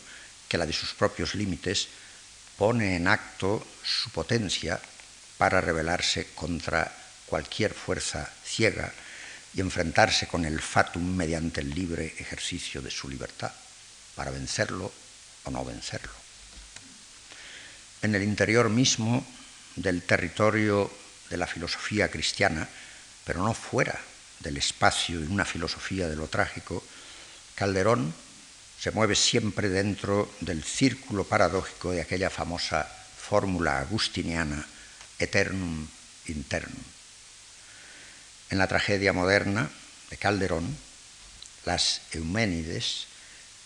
[0.49, 1.87] que la de sus propios límites,
[2.57, 4.79] pone en acto su potencia
[5.37, 6.91] para rebelarse contra
[7.25, 8.91] cualquier fuerza ciega
[9.53, 13.51] y enfrentarse con el fatum mediante el libre ejercicio de su libertad,
[14.13, 14.91] para vencerlo
[15.45, 16.11] o no vencerlo.
[18.01, 19.25] En el interior mismo
[19.77, 20.91] del territorio
[21.29, 22.67] de la filosofía cristiana,
[23.23, 24.10] pero no fuera
[24.41, 26.83] del espacio de una filosofía de lo trágico,
[27.55, 28.13] Calderón
[28.79, 32.83] se mueve siempre dentro del círculo paradójico de aquella famosa
[33.17, 34.65] fórmula agustiniana
[35.19, 35.87] eternum
[36.27, 36.83] internum.
[38.49, 39.69] En la tragedia moderna
[40.09, 40.75] de Calderón,
[41.65, 43.07] las Euménides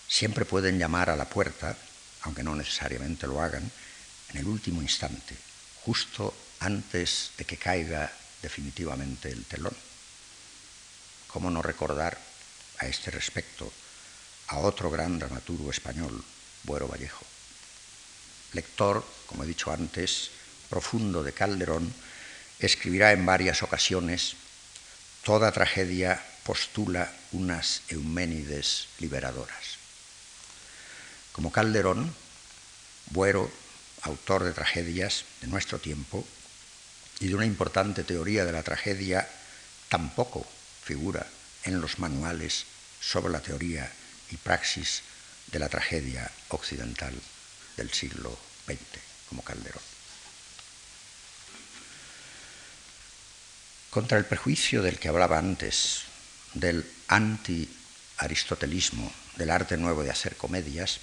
[0.08, 1.78] siempre pueden llamar a la puerta,
[2.22, 3.72] aunque no necesariamente lo hagan,
[4.30, 5.36] en el último instante,
[5.84, 8.12] justo antes de que caiga
[8.42, 9.76] definitivamente el telón.
[11.36, 12.18] ¿Cómo no recordar
[12.78, 13.70] a este respecto
[14.48, 16.24] a otro gran dramaturgo español,
[16.64, 17.26] Buero Vallejo?
[18.54, 20.32] Lector, como he dicho antes,
[20.70, 21.94] profundo de Calderón,
[22.60, 24.38] escribirá en varias ocasiones,
[25.26, 29.76] toda tragedia postula unas Euménides liberadoras.
[31.34, 32.16] Como Calderón,
[33.08, 33.52] Buero,
[34.04, 36.26] autor de tragedias de nuestro tiempo
[37.20, 39.28] y de una importante teoría de la tragedia,
[39.90, 40.48] tampoco
[40.86, 41.26] figura
[41.64, 42.66] en los manuales
[43.02, 43.92] sobre la teoría
[44.30, 45.02] y praxis
[45.52, 47.20] de la tragedia occidental
[47.76, 48.78] del siglo XX,
[49.28, 49.82] como Calderón.
[53.90, 56.02] Contra el prejuicio del que hablaba antes,
[56.54, 61.00] del anti-aristotelismo, del arte nuevo de hacer comedias,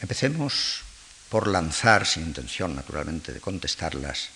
[0.00, 0.82] empecemos
[1.28, 4.28] por lanzar, sin intención naturalmente de contestarlas,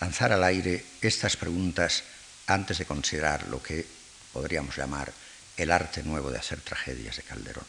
[0.00, 2.04] lanzar al aire estas preguntas
[2.48, 3.86] antes de considerar lo que
[4.32, 5.12] podríamos llamar
[5.56, 7.64] el arte nuevo de hacer tragedias de Calderón.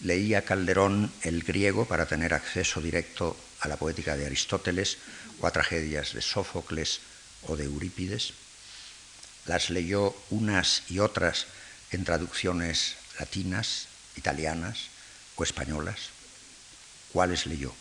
[0.00, 4.98] Leía Calderón el griego para tener acceso directo a la poética de Aristóteles
[5.40, 7.00] o a tragedias de Sófocles
[7.42, 8.32] o de Eurípides.
[9.46, 11.46] Las leyó unas y otras
[11.90, 14.88] en traducciones latinas, italianas
[15.36, 16.10] o españolas.
[17.12, 17.74] ¿Cuáles leyó?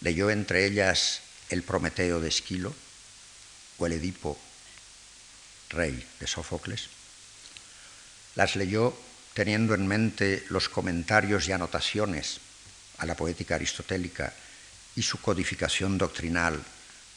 [0.00, 1.20] Leyó entre ellas
[1.50, 2.74] el Prometeo de Esquilo
[3.78, 4.38] o el Edipo
[5.72, 6.88] rey de Sófocles.
[8.34, 8.96] Las leyó
[9.34, 12.40] teniendo en mente los comentarios y anotaciones
[12.98, 14.32] a la poética aristotélica
[14.94, 16.62] y su codificación doctrinal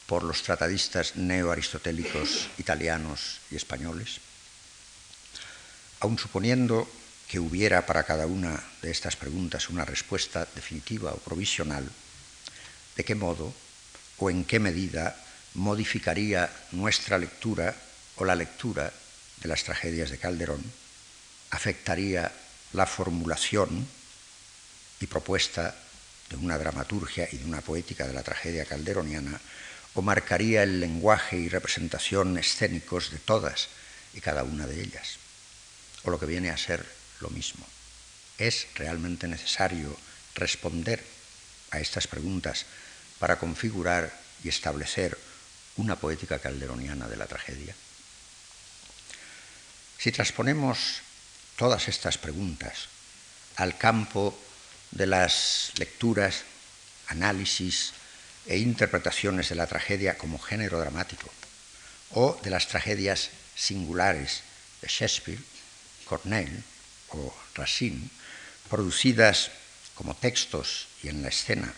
[0.07, 4.19] por los tratadistas neoaristotélicos italianos y españoles.
[5.99, 6.87] Aun suponiendo
[7.27, 11.89] que hubiera para cada una de estas preguntas una respuesta definitiva o provisional,
[12.95, 13.53] ¿de qué modo
[14.17, 15.17] o en qué medida
[15.55, 17.75] modificaría nuestra lectura
[18.17, 18.91] o la lectura
[19.41, 20.63] de las tragedias de Calderón
[21.51, 22.31] afectaría
[22.73, 23.87] la formulación
[24.99, 25.75] y propuesta
[26.29, 29.39] de una dramaturgia y de una poética de la tragedia calderoniana
[29.93, 33.69] o marcaría el lenguaje y representación escénicos de todas
[34.13, 35.17] y cada una de ellas,
[36.03, 36.85] o lo que viene a ser
[37.21, 37.65] lo mismo.
[38.37, 39.95] ¿Es realmente necesario
[40.35, 41.01] responder
[41.71, 42.65] a estas preguntas
[43.19, 44.11] para configurar
[44.43, 45.17] y establecer
[45.77, 47.75] una poética calderoniana de la tragedia?
[50.05, 51.01] Si transponemos
[51.57, 52.89] todas estas preguntas
[53.55, 54.37] al campo
[54.91, 56.43] de las lecturas,
[57.07, 57.93] análisis
[58.45, 61.27] e interpretaciones de la tragedia como género dramático,
[62.11, 64.43] o de las tragedias singulares
[64.83, 65.41] de Shakespeare,
[66.05, 66.61] Corneille
[67.09, 68.07] o Racine,
[68.69, 69.49] producidas
[69.95, 71.73] como textos y en la escena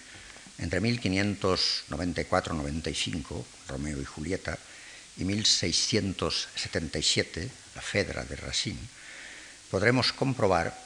[0.57, 4.59] entre 1594-95, Romeo y Julieta,
[5.17, 8.79] y 1677, la Fedra de Racine,
[9.71, 10.79] podremos comprobar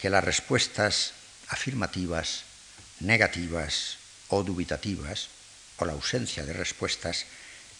[0.00, 1.14] que las respuestas
[1.48, 2.44] afirmativas,
[3.00, 5.28] negativas o dubitativas,
[5.78, 7.26] o la ausencia de respuestas,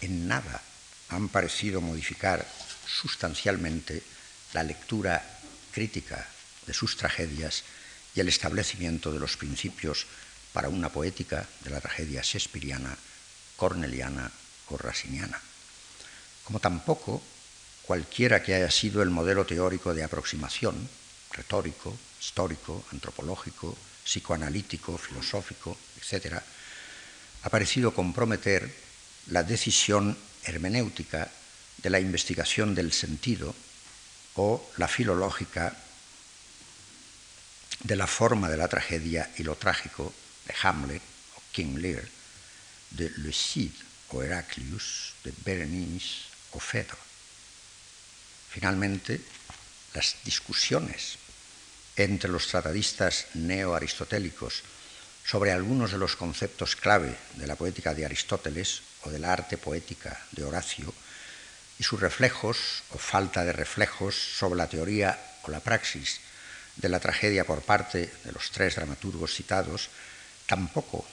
[0.00, 0.60] en nada
[1.08, 2.44] han parecido modificar
[2.86, 4.02] sustancialmente
[4.52, 5.24] la lectura
[5.70, 6.26] crítica
[6.66, 7.62] de sus tragedias
[8.14, 10.06] y el establecimiento de los principios
[10.52, 12.98] para una poética de la tragedia shakespeariana,
[13.56, 14.30] corneliana
[14.68, 15.40] o raciniana
[16.44, 17.22] como tampoco
[17.82, 20.88] cualquiera que haya sido el modelo teórico de aproximación,
[21.32, 26.40] retórico, histórico, antropológico, psicoanalítico, filosófico, etc.,
[27.44, 28.72] ha parecido comprometer
[29.26, 31.30] la decisión hermenéutica
[31.78, 33.54] de la investigación del sentido
[34.36, 35.76] o la filológica
[37.82, 40.14] de la forma de la tragedia y lo trágico
[40.46, 41.02] de Hamlet
[41.36, 42.04] o King Lear,
[42.90, 43.72] de Le Cid
[44.10, 46.98] o Heraclius, de Berenice o Fedro.
[48.50, 49.20] Finalmente,
[49.94, 51.18] las discusiones
[51.96, 54.62] entre los tratadistas neo-aristotélicos
[55.24, 59.58] sobre algunos de los conceptos clave de la poética de Aristóteles o de la arte
[59.58, 60.92] poética de Horacio
[61.78, 66.20] y sus reflejos o falta de reflejos sobre la teoría o la praxis
[66.76, 69.90] de la tragedia por parte de los tres dramaturgos citados,
[70.46, 71.04] tampoco,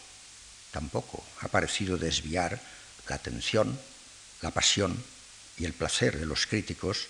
[0.71, 2.59] tampoco ha parecido desviar
[3.07, 3.79] la atención,
[4.41, 4.95] la pasión
[5.59, 7.07] y el placer de los críticos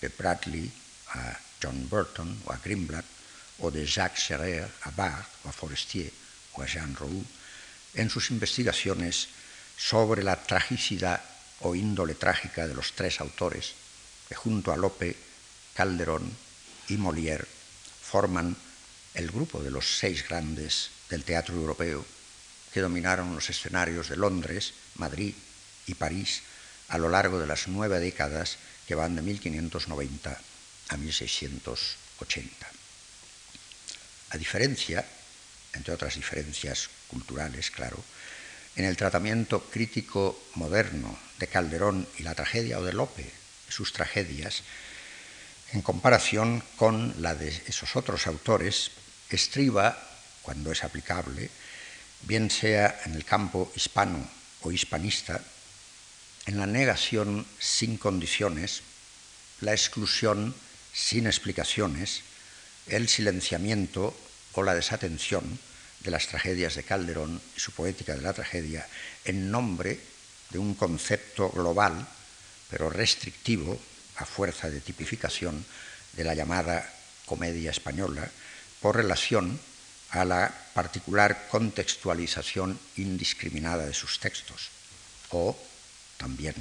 [0.00, 0.72] de Bradley
[1.14, 3.04] a John Burton o a Grimblatt
[3.60, 6.10] o de Jacques Serrer a Barthes o a Forestier
[6.56, 7.22] o a Jean Roux
[7.94, 9.28] en sus investigaciones
[9.76, 11.22] sobre la tragicidad
[11.60, 13.74] o índole trágica de los tres autores
[14.28, 15.14] que junto a Lope,
[15.74, 16.32] Calderón
[16.88, 17.46] y Molière
[18.02, 18.56] forman
[19.14, 22.04] el grupo de los seis grandes del teatro europeo
[22.72, 25.34] que dominaron los escenarios de Londres, Madrid
[25.86, 26.42] y París
[26.92, 32.66] a lo largo de las nueve décadas que van de 1590 a 1680.
[34.28, 35.00] A diferencia,
[35.72, 37.96] entre otras diferencias culturales, claro,
[38.76, 43.24] en el tratamiento crítico moderno de Calderón y la tragedia o de Lope,
[43.70, 44.62] sus tragedias,
[45.72, 48.90] en comparación con la de esos otros autores,
[49.30, 49.96] estriba,
[50.42, 51.48] cuando es aplicable,
[52.28, 54.28] bien sea en el campo hispano
[54.60, 55.40] o hispanista,
[56.46, 58.82] en la negación sin condiciones,
[59.60, 60.54] la exclusión
[60.92, 62.22] sin explicaciones,
[62.86, 64.14] el silenciamiento
[64.52, 65.58] o la desatención
[66.00, 68.86] de las tragedias de Calderón y su poética de la tragedia
[69.24, 70.00] en nombre
[70.50, 72.06] de un concepto global,
[72.70, 73.78] pero restrictivo,
[74.16, 75.64] a fuerza de tipificación,
[76.12, 76.92] de la llamada
[77.24, 78.28] comedia española,
[78.80, 79.58] por relación
[80.10, 84.68] a la particular contextualización indiscriminada de sus textos,
[85.30, 85.56] o
[86.22, 86.54] también,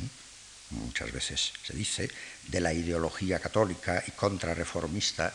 [0.71, 2.09] muchas veces se dice,
[2.47, 5.31] de la ideología católica y contrarreformista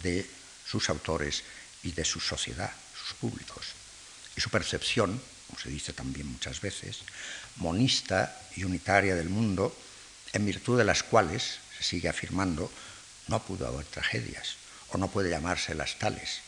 [0.00, 0.30] de
[0.64, 1.42] sus autores
[1.82, 3.66] y de su sociedad, sus públicos,
[4.36, 7.00] y su percepción, como se dice también muchas veces,
[7.56, 9.76] monista y unitaria del mundo,
[10.32, 12.70] en virtud de las cuales, se sigue afirmando,
[13.26, 14.54] no pudo haber tragedias,
[14.90, 16.42] o no puede llamárselas tales,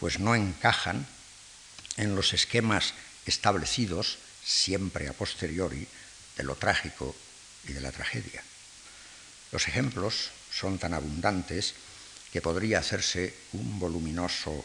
[0.00, 1.06] pues no encajan
[1.98, 2.94] en los esquemas
[3.26, 5.86] establecidos, siempre a posteriori,
[6.36, 7.14] de lo trágico
[7.68, 8.42] y de la tragedia.
[9.50, 11.74] Los ejemplos son tan abundantes
[12.32, 14.64] que podría hacerse un voluminoso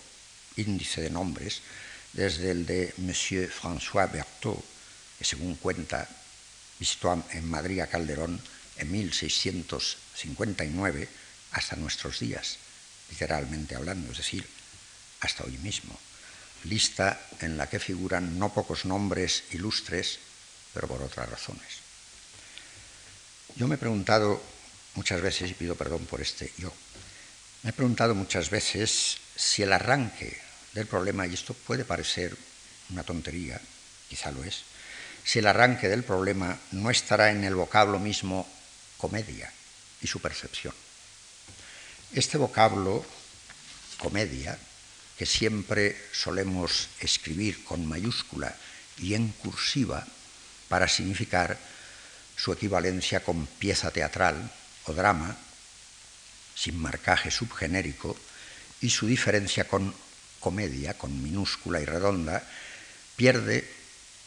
[0.56, 1.62] índice de nombres,
[2.14, 4.64] desde el de Monsieur François Berthaud,
[5.20, 6.08] que según cuenta
[6.80, 8.42] visitó en Madrid a Calderón
[8.78, 11.10] en 1659,
[11.52, 12.58] hasta nuestros días,
[13.10, 14.48] literalmente hablando, es decir,
[15.22, 16.00] hasta hoy mismo.
[16.64, 20.20] Lista en la que figuran no pocos nombres ilustres,
[20.78, 21.82] pero por otras razones.
[23.56, 24.40] Yo me he preguntado
[24.94, 26.72] muchas veces, y pido perdón por este yo,
[27.64, 30.38] me he preguntado muchas veces si el arranque
[30.74, 32.38] del problema, y esto puede parecer
[32.92, 33.60] una tontería,
[34.08, 34.66] quizá lo es,
[35.24, 38.48] si el arranque del problema no estará en el vocablo mismo
[38.98, 39.52] comedia
[40.00, 40.76] y su percepción.
[42.14, 43.04] Este vocablo,
[43.98, 44.60] comedia,
[45.18, 48.56] que siempre solemos escribir con mayúscula
[49.00, 50.06] y en cursiva
[50.70, 51.58] para significar
[52.36, 54.52] su equivalencia con pieza teatral
[54.86, 55.36] o drama,
[56.56, 58.16] sin marcaje subgenérico,
[58.82, 59.94] y su diferencia con
[60.40, 62.44] comedia, con minúscula y redonda,
[63.16, 63.68] pierde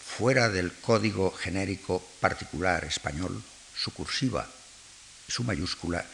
[0.05, 3.43] fuera del código genérico particular español
[3.77, 4.49] su cursiva,
[5.29, 6.05] su mayúscula,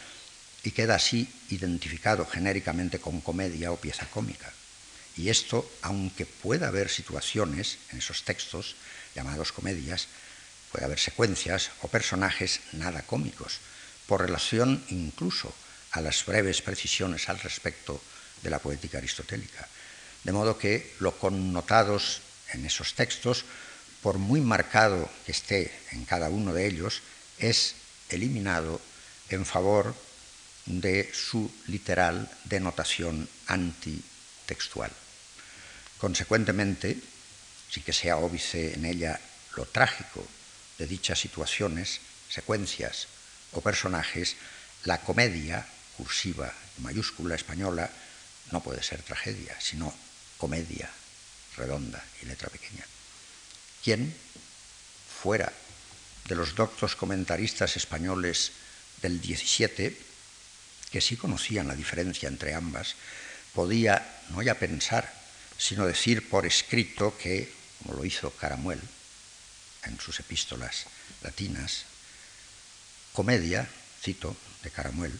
[0.63, 4.51] y queda así identificado genéricamente con comedia o pieza cómica.
[5.15, 8.75] Y esto, aunque pueda haber situaciones en esos textos
[9.17, 10.07] llamados comedias,
[10.71, 13.57] puede haber secuencias o personajes nada cómicos,
[14.05, 15.49] por relación incluso
[15.91, 17.97] a las breves precisiones al respecto
[18.45, 19.67] de la poética aristotélica.
[20.23, 22.21] De modo que lo connotados
[22.53, 23.43] en esos textos,
[24.05, 27.01] por muy marcado que esté en cada uno de ellos,
[27.39, 27.73] es
[28.09, 28.79] eliminado
[29.29, 29.95] en favor
[30.67, 34.91] de su literal denotación antitextual.
[35.97, 37.01] Consecuentemente,
[37.69, 39.19] sin que sea óbice en ella
[39.55, 40.25] lo trágico
[40.77, 41.99] de dichas situaciones,
[42.29, 43.07] secuencias
[43.53, 44.35] o personajes,
[44.83, 45.65] la comedia
[45.97, 47.89] cursiva mayúscula española
[48.51, 49.93] no puede ser tragedia, sino
[50.37, 50.89] comedia
[51.57, 52.85] redonda y letra pequeña.
[53.83, 54.13] ¿Quién,
[55.21, 55.51] fuera
[56.27, 58.51] de los doctos comentaristas españoles
[59.01, 59.97] del 17,
[60.91, 62.95] que sí conocían la diferencia entre ambas,
[63.53, 65.11] podía no ya pensar,
[65.57, 68.81] sino decir por escrito que, como lo hizo Caramuel,
[69.83, 70.85] en sus epístolas
[71.21, 71.85] latinas,
[73.13, 73.67] comedia,
[74.01, 75.19] cito, de Caramuel,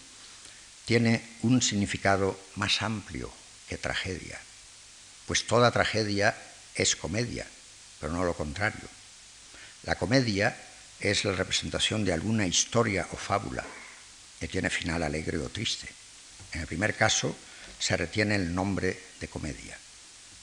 [0.85, 3.31] tiene un significado más amplio
[3.67, 4.39] que tragedia,
[5.25, 6.35] pues toda tragedia
[6.75, 7.45] es comedia,
[7.99, 8.87] pero no lo contrario.
[9.83, 10.57] La comedia
[10.99, 13.65] es la representación de alguna historia o fábula
[14.39, 15.87] que tiene final alegre o triste.
[16.53, 17.35] En el primer caso
[17.79, 19.77] se retiene el nombre de comedia.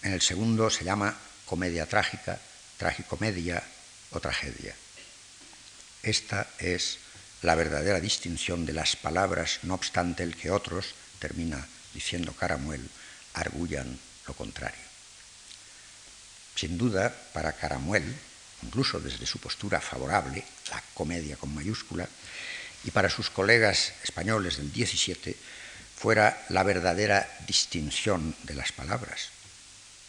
[0.02, 1.16] En el segundo se llama
[1.54, 2.34] comedia trágica,
[2.82, 3.62] tragicomedia
[4.10, 4.74] o tragedia.
[6.02, 6.98] Esta es
[7.46, 11.62] la verdadera distinción de las palabras, no obstante el que otros, termina
[11.94, 12.82] diciendo Caramuel,
[13.34, 13.86] arguyan
[14.26, 14.82] lo contrario.
[16.56, 18.02] Sin duda, para Caramuel,
[18.66, 20.42] incluso desde su postura favorable,
[20.74, 22.08] la comedia con mayúscula,
[22.82, 25.36] y para sus colegas españoles del 17,
[25.94, 29.30] fuera la verdadera distinción de las palabras,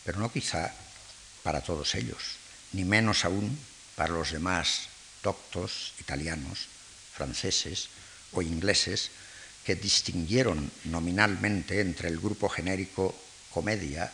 [0.03, 0.73] pero no quizá
[1.45, 2.41] para todos ellos,
[2.73, 3.53] ni menos aún
[3.93, 4.89] para los demás
[5.21, 6.65] doctos italianos,
[7.13, 7.93] franceses
[8.33, 9.13] o ingleses
[9.61, 13.13] que distinguieron nominalmente entre el grupo genérico
[13.53, 14.09] comedia,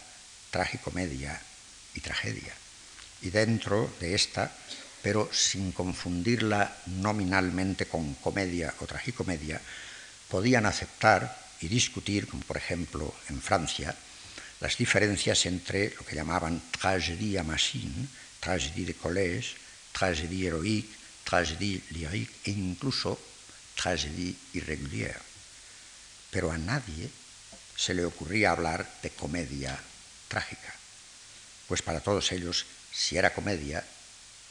[0.51, 1.39] tragicomedia
[1.95, 2.51] y tragedia.
[3.21, 4.51] Y dentro de esta,
[5.01, 9.61] pero sin confundirla nominalmente con comedia o tragicomedia,
[10.27, 13.95] podían aceptar y discutir, como por ejemplo en Francia,
[14.61, 18.07] las diferencias entre lo que llamaban tragédie à machine,
[18.39, 19.57] tragédie de collège,
[19.91, 20.93] tragédie héroïque,
[21.25, 23.17] tragédie lyrique e incluso
[23.73, 25.19] tragédie irrégulière.
[26.29, 27.09] Pero a nadie
[27.75, 29.73] se le ocurría hablar de comedia
[30.29, 30.73] trágica,
[31.67, 33.83] pues para todos ellos, si era comedia,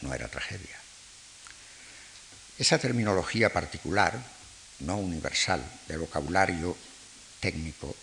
[0.03, 0.77] no era tragedia.
[2.59, 4.19] Esa terminología particular,
[4.81, 6.77] no universal, del vocabulario
[7.39, 7.95] técnico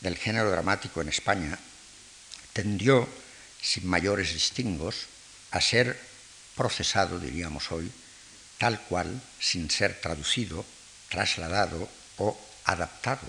[0.00, 1.58] del género dramático en España,
[2.52, 3.08] tendió,
[3.60, 5.06] sin mayores distingos,
[5.50, 5.98] a ser
[6.56, 7.90] procesado, diríamos hoy,
[8.58, 10.64] tal cual, sin ser traducido,
[11.08, 11.88] trasladado
[12.18, 13.28] o adaptado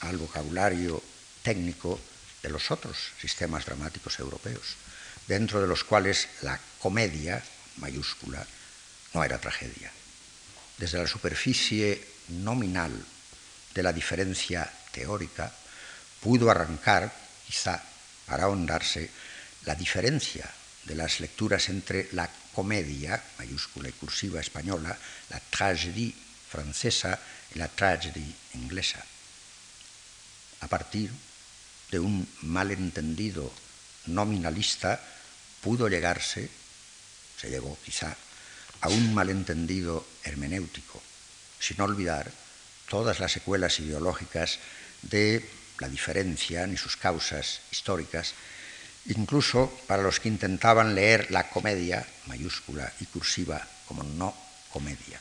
[0.00, 1.02] al vocabulario
[1.42, 2.00] técnico
[2.42, 4.76] de los otros sistemas dramáticos europeos,
[5.26, 7.42] dentro de los cuales la comedia
[7.76, 8.46] mayúscula
[9.12, 9.90] no era tragedia.
[10.78, 12.92] Desde la superficie nominal
[13.74, 15.52] de la diferencia teórica,
[16.24, 17.12] pudo arrancar,
[17.46, 17.84] quizá
[18.24, 19.10] para ahondarse,
[19.66, 20.48] la diferencia
[20.84, 24.96] de las lecturas entre la comedia, mayúscula y cursiva española,
[25.28, 26.14] la tragédie
[26.48, 27.20] francesa
[27.54, 29.04] y la tragédie inglesa.
[30.60, 31.10] A partir
[31.90, 33.52] de un malentendido
[34.06, 35.00] nominalista
[35.60, 36.48] pudo llegarse,
[37.36, 38.16] se llegó quizá,
[38.80, 41.02] a un malentendido hermenéutico,
[41.60, 42.32] sin olvidar
[42.88, 44.58] todas las secuelas ideológicas
[45.02, 45.44] de
[45.78, 48.34] la diferencia ni sus causas históricas,
[49.06, 54.34] incluso para los que intentaban leer la comedia mayúscula y cursiva como no
[54.70, 55.20] comedia.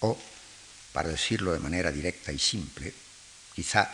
[0.00, 0.18] O,
[0.92, 2.92] para decirlo de manera directa y simple,
[3.54, 3.88] quizá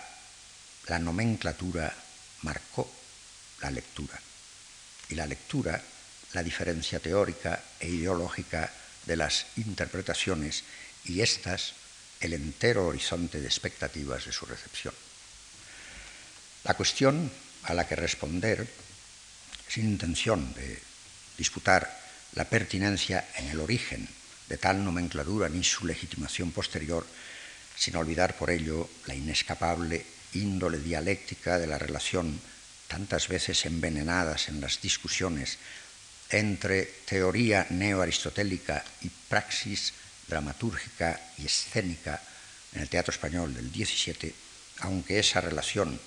[0.88, 1.94] la nomenclatura
[2.42, 2.90] marcó
[3.60, 4.18] la lectura
[5.08, 5.80] y la lectura
[6.32, 8.72] la diferencia teórica e ideológica
[9.06, 10.64] de las interpretaciones
[11.04, 11.74] y éstas
[12.20, 14.94] el entero horizonte de expectativas de su recepción.
[16.64, 17.30] La cuestión
[17.64, 18.66] a la que responder,
[19.68, 20.80] sin intención de
[21.36, 21.90] disputar
[22.34, 24.08] la pertinencia en el origen
[24.48, 27.06] de tal nomenclatura ni su legitimación posterior,
[27.76, 30.04] sin olvidar por ello la inescapable
[30.34, 32.40] índole dialéctica de la relación
[32.86, 35.58] tantas veces envenenadas en las discusiones
[36.30, 39.92] entre teoría neoaristotélica y praxis
[40.28, 42.20] dramatúrgica y escénica
[42.72, 44.34] en el teatro español del 17,
[44.80, 45.98] aunque esa relación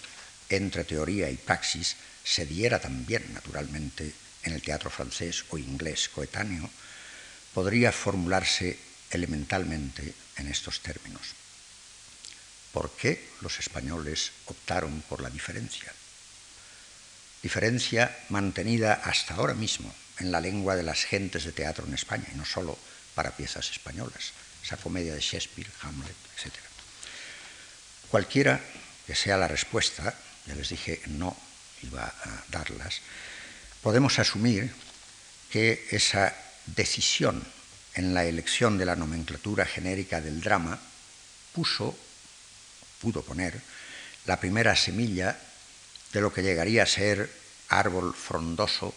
[0.49, 6.69] entre teoría y praxis se diera también, naturalmente, en el teatro francés o inglés coetáneo,
[7.53, 8.77] podría formularse
[9.09, 11.33] elementalmente en estos términos.
[12.71, 15.93] ¿Por qué los españoles optaron por la diferencia?
[17.41, 22.27] Diferencia mantenida hasta ahora mismo en la lengua de las gentes de teatro en España,
[22.33, 22.77] y no solo
[23.13, 24.33] para piezas españolas,
[24.63, 26.53] esa comedia de Shakespeare, Hamlet, etc.
[28.09, 28.59] Cualquiera
[29.05, 30.13] que sea la respuesta,
[30.47, 31.35] ya les dije no
[31.83, 33.01] iba a darlas,
[33.81, 34.71] podemos asumir
[35.51, 36.35] que esa
[36.65, 37.45] decisión
[37.93, 40.79] en la elección de la nomenclatura genérica del drama
[41.53, 41.97] puso,
[42.99, 43.61] pudo poner,
[44.25, 45.37] la primera semilla
[46.11, 47.29] de lo que llegaría a ser
[47.69, 48.93] árbol frondoso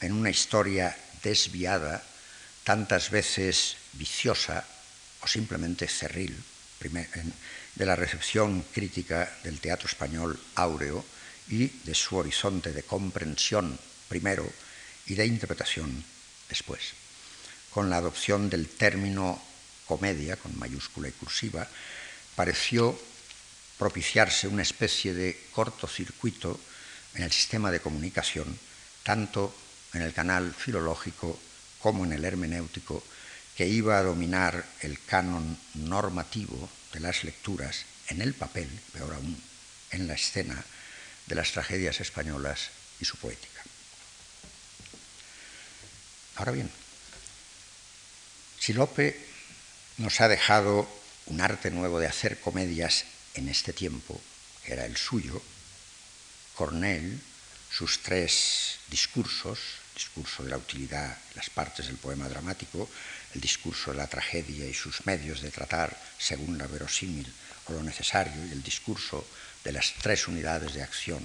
[0.00, 2.02] en una historia desviada
[2.64, 4.64] tantas veces viciosa
[5.22, 6.36] o simplemente cerril
[7.76, 11.04] de la recepción crítica del teatro español áureo
[11.48, 14.50] y de su horizonte de comprensión primero
[15.06, 16.04] y de interpretación
[16.48, 16.94] después.
[17.70, 19.38] con la adopción del término
[19.84, 21.68] comedia, con mayúscula y cursiva,
[22.34, 22.98] pareció
[23.76, 26.58] propiciarse una especie de cortocircuito
[27.14, 28.58] en el sistema de comunicación,
[29.02, 29.54] tanto
[29.92, 31.38] en el canal filológico
[31.78, 33.04] como en el hermenéutico,
[33.54, 39.42] que iba a dominar el canon normativo de las lecturas en el papel, peor aún,
[39.90, 40.64] en la escena
[41.26, 42.70] de las tragedias españolas
[43.00, 43.62] y su poética.
[46.36, 46.70] Ahora bien,
[48.58, 49.18] si Lope
[49.98, 50.88] nos ha dejado
[51.26, 54.20] un arte nuevo de hacer comedias en este tiempo,
[54.64, 55.42] que era el suyo,
[56.54, 57.20] Cornell,
[57.70, 59.58] sus tres discursos,
[59.94, 62.88] discurso de la utilidad, las partes del poema dramático,
[63.34, 67.30] el discurso de la tragedia y sus medios de tratar según la verosímil
[67.66, 69.26] o lo necesario, y el discurso
[69.64, 71.22] de las tres unidades de acción,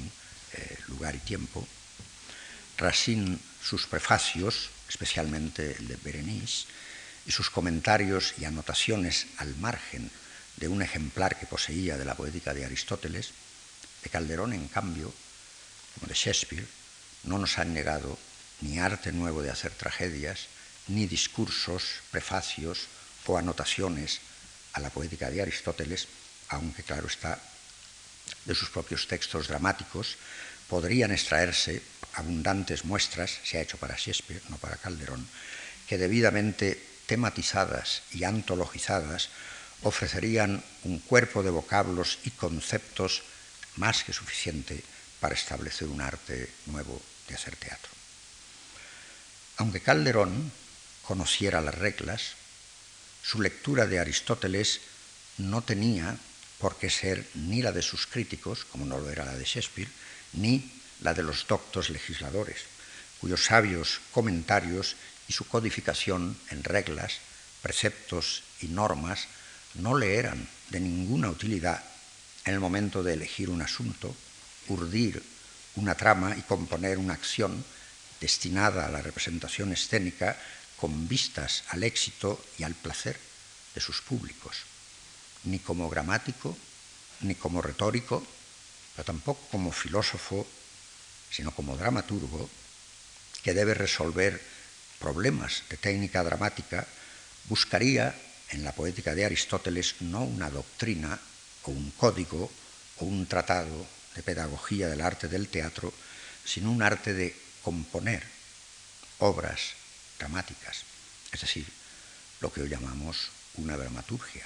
[0.53, 1.67] eh, lugar y tiempo.
[2.77, 6.65] Racine, sus prefacios, especialmente el de Berenice,
[7.25, 10.09] y sus comentarios y anotaciones al margen
[10.57, 13.31] de un ejemplar que poseía de la poética de Aristóteles,
[14.03, 15.13] de Calderón, en cambio,
[15.93, 16.67] como de Shakespeare,
[17.23, 18.17] no nos han negado
[18.61, 20.47] ni arte nuevo de hacer tragedias,
[20.87, 22.87] ni discursos, prefacios
[23.25, 24.19] o anotaciones
[24.73, 26.07] a la poética de Aristóteles,
[26.49, 27.39] aunque claro está,
[28.45, 30.17] de sus propios textos dramáticos
[30.67, 31.81] podrían extraerse
[32.15, 35.27] abundantes muestras, se ha hecho para Shakespeare, no para Calderón,
[35.87, 39.29] que debidamente tematizadas y antologizadas
[39.83, 43.23] ofrecerían un cuerpo de vocablos y conceptos
[43.75, 44.83] más que suficiente
[45.19, 47.91] para establecer un arte nuevo de hacer teatro.
[49.57, 50.51] Aunque Calderón
[51.11, 52.39] conociera las reglas,
[53.21, 54.79] su lectura de Aristóteles
[55.39, 56.15] no tenía
[56.57, 59.91] por qué ser ni la de sus críticos, como no lo era la de Shakespeare,
[60.31, 62.61] ni la de los doctos legisladores,
[63.19, 64.95] cuyos sabios comentarios
[65.27, 67.19] y su codificación en reglas,
[67.61, 69.27] preceptos y normas
[69.73, 71.83] no le eran de ninguna utilidad
[72.45, 74.15] en el momento de elegir un asunto,
[74.69, 75.21] urdir
[75.75, 77.65] una trama y componer una acción
[78.21, 80.39] destinada a la representación escénica
[80.81, 83.15] con vistas al éxito y al placer
[83.75, 84.65] de sus públicos,
[85.43, 86.57] ni como gramático,
[87.21, 88.25] ni como retórico,
[88.95, 90.47] pero tampoco como filósofo,
[91.29, 92.49] sino como dramaturgo,
[93.43, 94.41] que debe resolver
[94.97, 96.87] problemas de técnica dramática,
[97.45, 98.17] buscaría
[98.49, 101.19] en la poética de Aristóteles no una doctrina
[101.61, 102.49] o un código
[102.97, 105.93] o un tratado de pedagogía del arte del teatro,
[106.43, 108.25] sino un arte de componer
[109.19, 109.80] obras
[111.31, 111.65] es decir,
[112.41, 114.45] lo que hoy llamamos una dramaturgia.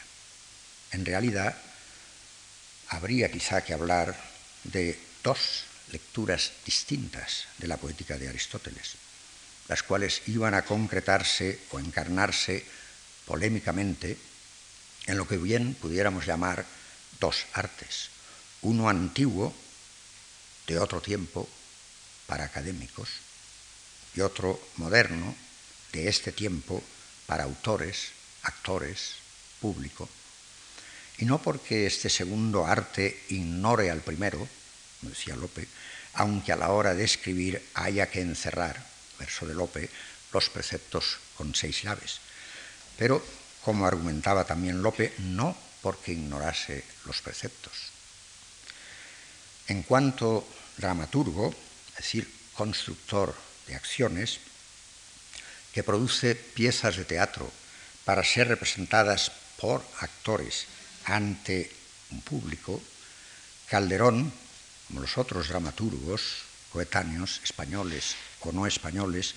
[0.91, 1.55] En realidad,
[2.87, 4.15] habría quizá que hablar
[4.63, 8.95] de dos lecturas distintas de la poética de Aristóteles,
[9.67, 12.63] las cuales iban a concretarse o encarnarse
[13.25, 14.17] polémicamente
[15.07, 16.65] en lo que bien pudiéramos llamar
[17.19, 18.09] dos artes,
[18.61, 19.53] uno antiguo
[20.67, 21.47] de otro tiempo
[22.27, 23.09] para académicos
[24.15, 25.35] y otro moderno
[25.95, 26.83] de este tiempo
[27.25, 28.11] para autores,
[28.43, 29.15] actores,
[29.61, 30.09] público.
[31.17, 34.47] Y no porque este segundo arte ignore al primero,
[35.01, 35.67] decía Lope,
[36.15, 38.85] aunque a la hora de escribir haya que encerrar,
[39.17, 39.89] verso de Lope,
[40.33, 42.19] los preceptos con seis llaves,
[42.97, 43.23] pero,
[43.63, 47.73] como argumentaba también Lope, no porque ignorase los preceptos.
[49.67, 51.55] En cuanto dramaturgo,
[51.91, 53.33] es decir, constructor
[53.67, 54.39] de acciones,
[55.75, 57.51] que produce piezas de teatro
[58.07, 59.27] para ser representadas
[59.59, 60.71] por actores
[61.03, 61.67] ante
[62.15, 62.79] un público,
[63.67, 64.31] Calderón,
[64.87, 69.35] como los otros dramaturgos coetáneos, españoles o no españoles,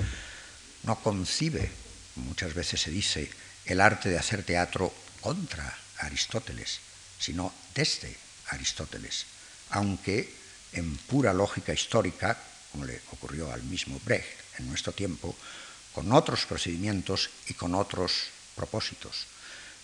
[0.86, 1.74] no concibe,
[2.14, 3.26] muchas veces se dice,
[3.66, 5.66] el arte de hacer teatro contra
[5.98, 6.78] Aristóteles,
[7.18, 8.14] sino desde
[8.54, 9.26] Aristóteles,
[9.70, 10.32] aunque
[10.70, 12.38] en pura lógica histórica,
[12.70, 15.34] como le ocurrió al mismo Brecht en nuestro tiempo,
[15.98, 19.26] con otros procedimientos y con otros propósitos,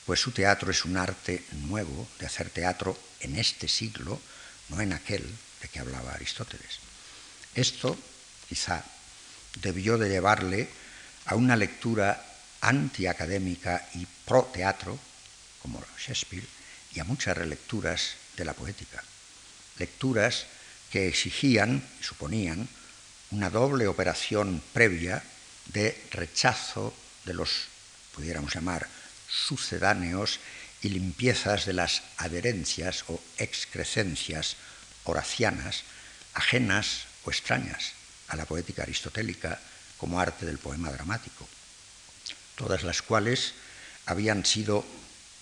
[0.06, 4.20] pues su teatro es un arte nuevo de hacer teatro en este siglo,
[4.68, 5.28] no en aquel
[5.60, 6.78] de que hablaba Aristóteles.
[7.56, 7.98] Esto
[8.48, 8.84] quizá
[9.60, 10.68] debió de llevarle
[11.24, 12.24] a una lectura
[12.60, 14.96] antiacadémica y pro teatro,
[15.62, 16.46] como Shakespeare,
[16.94, 19.02] y a muchas relecturas de la poética.
[19.80, 20.46] Lecturas
[20.92, 22.68] que exigían suponían
[23.32, 25.20] una doble operación previa
[25.66, 26.94] de rechazo
[27.24, 27.68] de los,
[28.14, 28.88] pudiéramos llamar,
[29.28, 30.40] sucedáneos
[30.82, 34.56] y limpiezas de las adherencias o excrescencias
[35.04, 35.82] horacianas
[36.34, 37.92] ajenas o extrañas
[38.28, 39.60] a la poética aristotélica
[39.96, 41.48] como arte del poema dramático
[42.54, 43.52] todas las cuales
[44.06, 44.84] habían sido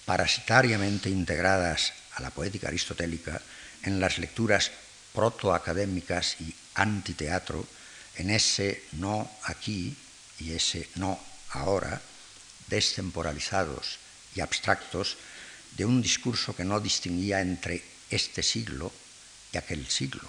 [0.05, 3.41] parasitariamente integradas a la poética aristotélica
[3.83, 4.71] en las lecturas
[5.15, 7.67] protoacadémicas y antiteatro,
[8.17, 9.97] en ese no aquí
[10.43, 11.19] y ese no
[11.51, 12.03] ahora,
[12.67, 13.99] destemporalizados
[14.35, 15.17] y abstractos,
[15.77, 18.93] de un discurso que no distinguía entre este siglo
[19.53, 20.29] y aquel siglo.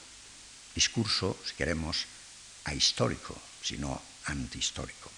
[0.75, 2.05] Discurso, si queremos,
[2.65, 5.11] ahistórico, sino antihistórico.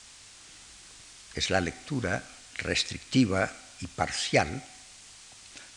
[1.33, 2.23] Es la lectura
[2.57, 4.63] restrictiva y parcial,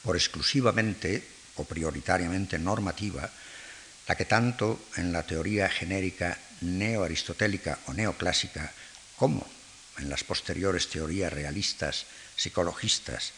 [0.03, 3.29] por exclusivamente o prioritariamente normativa,
[4.07, 8.73] la que tanto en la teoría genérica neoaristotélica o neoclásica
[9.19, 9.45] como
[9.99, 12.07] en las posteriores teorías realistas
[12.37, 13.33] psicologistas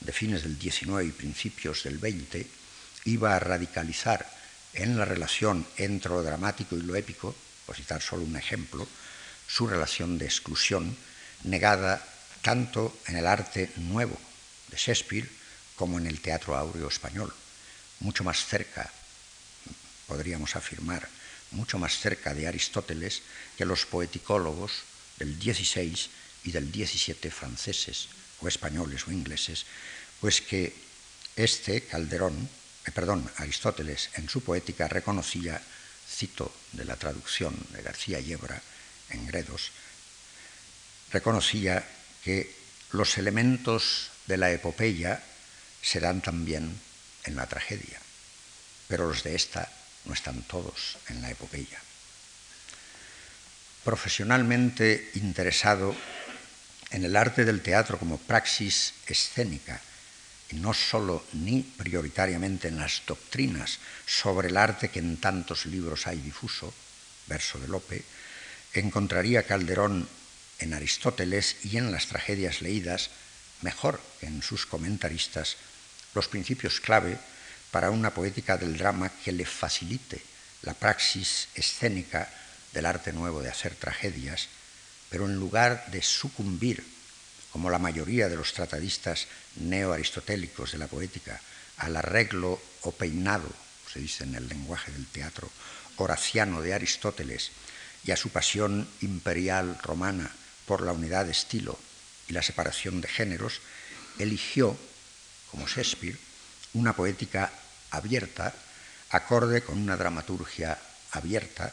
[0.00, 2.46] de fines del XIX y principios del XX
[3.04, 4.24] iba a radicalizar
[4.74, 7.34] en la relación entre lo dramático y lo épico,
[7.66, 8.86] por citar solo un ejemplo,
[9.46, 10.96] su relación de exclusión
[11.42, 12.02] negada
[12.42, 14.18] tanto en el arte nuevo
[14.68, 15.28] de Shakespeare
[15.76, 17.32] como en el teatro áureo español,
[18.00, 18.90] mucho más cerca,
[20.06, 21.08] podríamos afirmar,
[21.50, 23.22] mucho más cerca de Aristóteles
[23.56, 24.72] que los poeticólogos
[25.18, 25.96] del XVI
[26.44, 28.08] y del XVII franceses
[28.40, 29.66] o españoles o ingleses,
[30.20, 30.74] pues que
[31.36, 32.48] este Calderón,
[32.86, 35.60] eh, perdón, Aristóteles en su poética reconocía,
[36.08, 38.60] cito de la traducción de García Yebra
[39.10, 39.72] en Gredos,
[41.10, 41.86] reconocía
[42.22, 42.54] que
[42.92, 45.22] los elementos de la epopeya
[45.82, 46.80] se dan también
[47.24, 48.00] en la tragedia,
[48.88, 49.70] pero los de esta
[50.04, 51.80] no están todos en la epopeya.
[53.84, 55.94] Profesionalmente interesado
[56.90, 59.80] en el arte del teatro como praxis escénica,
[60.50, 66.06] y no solo ni prioritariamente en las doctrinas sobre el arte que en tantos libros
[66.06, 66.72] hay difuso,
[67.26, 68.02] verso de Lope,
[68.72, 70.08] encontraría Calderón
[70.60, 73.10] en Aristóteles y en las tragedias leídas,
[73.60, 75.56] mejor que en sus comentaristas,
[76.14, 77.18] los principios clave
[77.70, 80.22] para una poética del drama que le facilite
[80.62, 82.30] la praxis escénica
[82.74, 84.48] del arte nuevo de hacer tragedias,
[85.08, 86.84] pero en lugar de sucumbir,
[87.52, 91.40] como la mayoría de los tratadistas neoaristotélicos de la poética,
[91.78, 93.48] al arreglo o peinado,
[93.90, 95.48] se dice en el lenguaje del teatro,
[95.96, 97.52] horaciano de Aristóteles,
[98.04, 100.30] y a su pasión imperial romana
[100.66, 101.78] por la unidad de estilo
[102.28, 103.60] y la separación de géneros,
[104.18, 104.76] eligió,
[105.50, 106.18] como Shakespeare,
[106.74, 107.52] una poética
[107.90, 108.52] abierta,
[109.10, 110.76] acorde con una dramaturgia
[111.12, 111.72] abierta,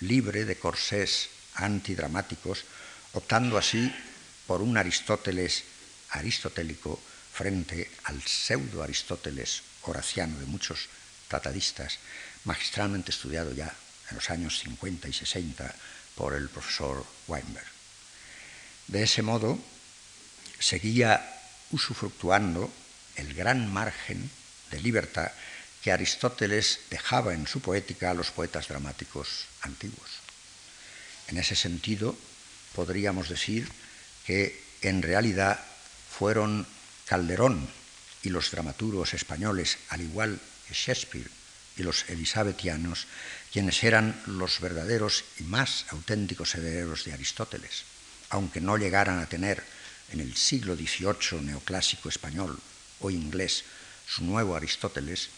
[0.00, 2.64] libre de corsés antidramáticos,
[3.12, 3.92] optando así
[4.46, 5.64] por un Aristóteles
[6.10, 7.00] aristotélico
[7.32, 10.88] frente al pseudo Aristóteles horaciano de muchos
[11.28, 11.98] tratadistas,
[12.44, 13.74] magistralmente estudiado ya
[14.10, 15.74] en los años 50 y 60
[16.14, 17.66] por el profesor Weinberg.
[18.86, 19.58] De ese modo,
[20.58, 21.24] seguía
[21.70, 22.72] usufructuando
[23.16, 24.30] el gran margen
[24.70, 25.30] de libertad
[25.84, 30.24] que Aristóteles dejaba en su poética a los poetas dramáticos antiguos.
[31.28, 32.16] En ese sentido,
[32.74, 33.68] podríamos decir
[34.24, 35.60] que en realidad
[36.10, 36.66] fueron
[37.04, 37.68] Calderón
[38.22, 41.28] y los dramaturgos españoles, al igual que Shakespeare
[41.76, 43.06] y los elisabetianos,
[43.52, 47.84] quienes eran los verdaderos y más auténticos herederos de Aristóteles
[48.34, 49.62] aunque no llegaran a tener
[50.10, 52.58] en el siglo XVIII neoclásico español
[53.00, 53.64] o inglés
[54.06, 55.30] su nuevo Aristóteles,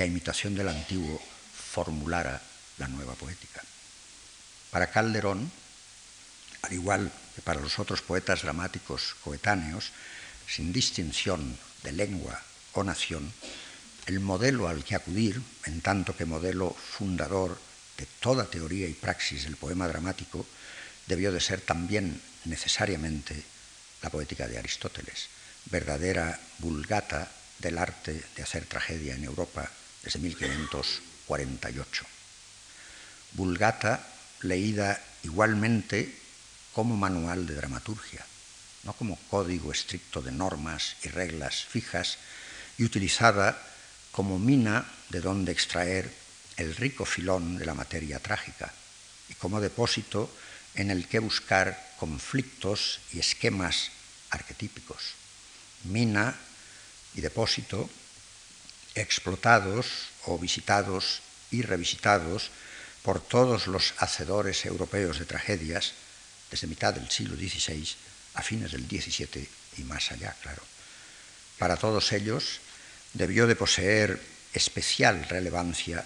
[0.00, 1.20] que a imitación del antiguo
[1.52, 2.40] formulara
[2.80, 3.60] la nueva poética.
[4.72, 5.52] Para Calderón,
[6.62, 9.92] al igual que para los otros poetas dramáticos coetáneos,
[10.48, 11.52] sin distinción
[11.84, 12.40] de lengua
[12.72, 13.28] o nación,
[14.06, 15.36] el modelo al que acudir,
[15.68, 17.60] en tanto que modelo fundador
[18.00, 20.46] de toda teoría y praxis del poema dramático,
[21.08, 23.36] debió de ser también necesariamente
[24.00, 25.28] la poética de Aristóteles,
[25.68, 29.70] verdadera vulgata del arte de hacer tragedia en Europa
[30.02, 32.06] desde 1548.
[33.32, 34.06] Vulgata
[34.42, 36.18] leída igualmente
[36.72, 38.24] como manual de dramaturgia,
[38.84, 42.18] no como código estricto de normas y reglas fijas,
[42.78, 43.60] y utilizada
[44.12, 46.10] como mina de donde extraer
[46.56, 48.72] el rico filón de la materia trágica
[49.28, 50.30] y como depósito
[50.74, 53.90] en el que buscar conflictos y esquemas
[54.30, 55.14] arquetípicos,
[55.84, 56.34] mina
[57.14, 57.90] y depósito
[58.94, 59.86] explotados
[60.24, 62.50] o visitados y revisitados
[63.02, 65.92] por todos los hacedores europeos de tragedias
[66.50, 67.88] desde mitad del siglo XVI
[68.34, 70.62] a fines del XVII y más allá, claro.
[71.58, 72.60] Para todos ellos
[73.12, 74.20] debió de poseer
[74.52, 76.04] especial relevancia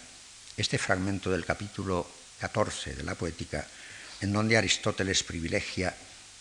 [0.57, 2.09] este fragmento del capítulo
[2.41, 3.67] 14 de la poética
[4.21, 5.95] en donde Aristóteles privilegia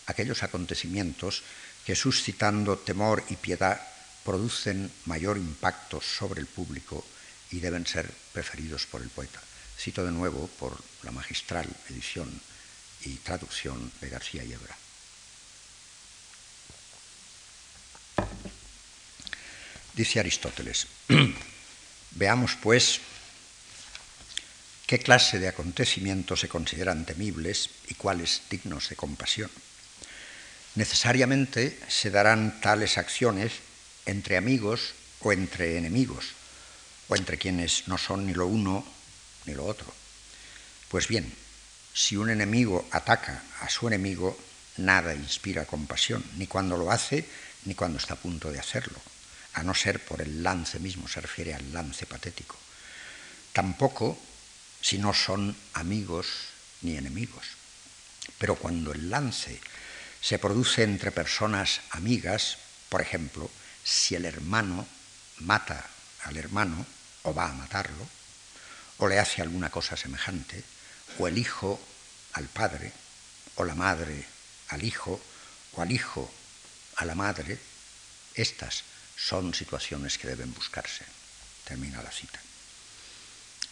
[0.06, 1.42] aquellos acontecimientos
[1.84, 3.80] que suscitando temor y piedad
[4.24, 7.04] producen mayor impacto sobre el público
[7.50, 9.40] y deben ser preferidos por el poeta.
[9.78, 12.40] Cito de nuevo por la magistral edición
[13.04, 14.76] y traducción de García Yebra.
[19.94, 20.88] Dice Aristóteles,
[22.12, 23.00] veamos pues
[24.86, 29.50] qué clase de acontecimientos se consideran temibles y cuáles dignos de compasión.
[30.74, 33.52] Necesariamente se darán tales acciones
[34.06, 36.32] entre amigos o entre enemigos,
[37.08, 38.84] o entre quienes no son ni lo uno
[39.46, 39.92] ni lo otro.
[40.88, 41.32] Pues bien,
[41.92, 44.38] si un enemigo ataca a su enemigo,
[44.78, 47.24] nada inspira compasión, ni cuando lo hace,
[47.64, 49.00] ni cuando está a punto de hacerlo
[49.54, 52.58] a no ser por el lance mismo, se refiere al lance patético.
[53.52, 54.18] Tampoco
[54.80, 56.26] si no son amigos
[56.82, 57.46] ni enemigos.
[58.38, 59.60] Pero cuando el lance
[60.20, 63.48] se produce entre personas amigas, por ejemplo,
[63.84, 64.88] si el hermano
[65.40, 65.86] mata
[66.24, 66.86] al hermano
[67.22, 68.08] o va a matarlo,
[68.98, 70.64] o le hace alguna cosa semejante,
[71.18, 71.80] o el hijo
[72.32, 72.92] al padre,
[73.56, 74.24] o la madre
[74.68, 75.20] al hijo,
[75.72, 76.32] o al hijo
[76.96, 77.58] a la madre,
[78.34, 78.84] estas
[79.16, 81.04] son situaciones que deben buscarse.
[81.64, 82.40] Termina la cita.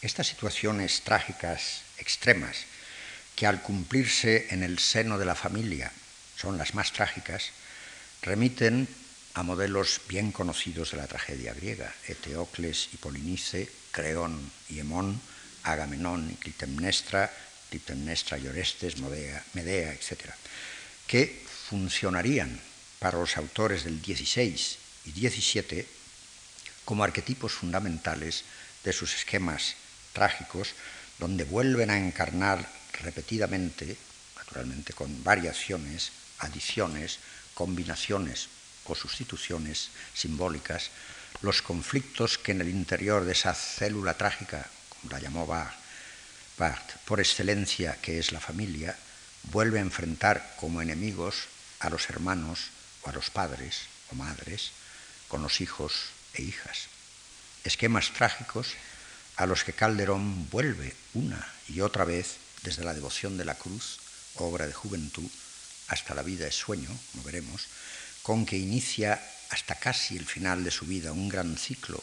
[0.01, 2.65] Estas situaciones trágicas extremas,
[3.35, 5.91] que al cumplirse en el seno de la familia
[6.37, 7.51] son las más trágicas,
[8.21, 8.87] remiten
[9.33, 15.19] a modelos bien conocidos de la tragedia griega, Eteocles y Polinice, Creón y Hemón,
[15.63, 17.31] Agamenón y Clitemnestra,
[17.69, 20.29] Clitemnestra y Orestes, Medea, Medea, etc.,
[21.07, 22.59] que funcionarían
[22.99, 25.87] para los autores del 16 y 17
[26.85, 28.43] como arquetipos fundamentales
[28.83, 29.75] de sus esquemas
[30.13, 30.75] trágicos,
[31.17, 32.69] donde vuelven a encarnar
[33.01, 33.97] repetidamente,
[34.35, 37.19] naturalmente con variaciones, adiciones,
[37.53, 38.49] combinaciones
[38.85, 40.89] o sustituciones simbólicas,
[41.41, 47.19] los conflictos que en el interior de esa célula trágica, como la llamó Barth, por
[47.19, 48.97] excelencia que es la familia,
[49.51, 51.47] vuelve a enfrentar como enemigos
[51.79, 52.71] a los hermanos
[53.01, 54.71] o a los padres o madres,
[55.27, 56.87] con los hijos e hijas.
[57.63, 58.75] Esquemas trágicos
[59.35, 63.99] a los que Calderón vuelve una y otra vez desde la devoción de la cruz,
[64.35, 65.29] obra de juventud,
[65.87, 67.67] hasta la vida es sueño, como veremos,
[68.23, 72.01] con que inicia hasta casi el final de su vida un gran ciclo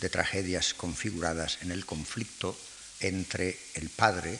[0.00, 2.58] de tragedias configuradas en el conflicto
[3.00, 4.38] entre el padre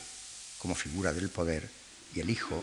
[0.58, 1.70] como figura del poder
[2.14, 2.62] y el hijo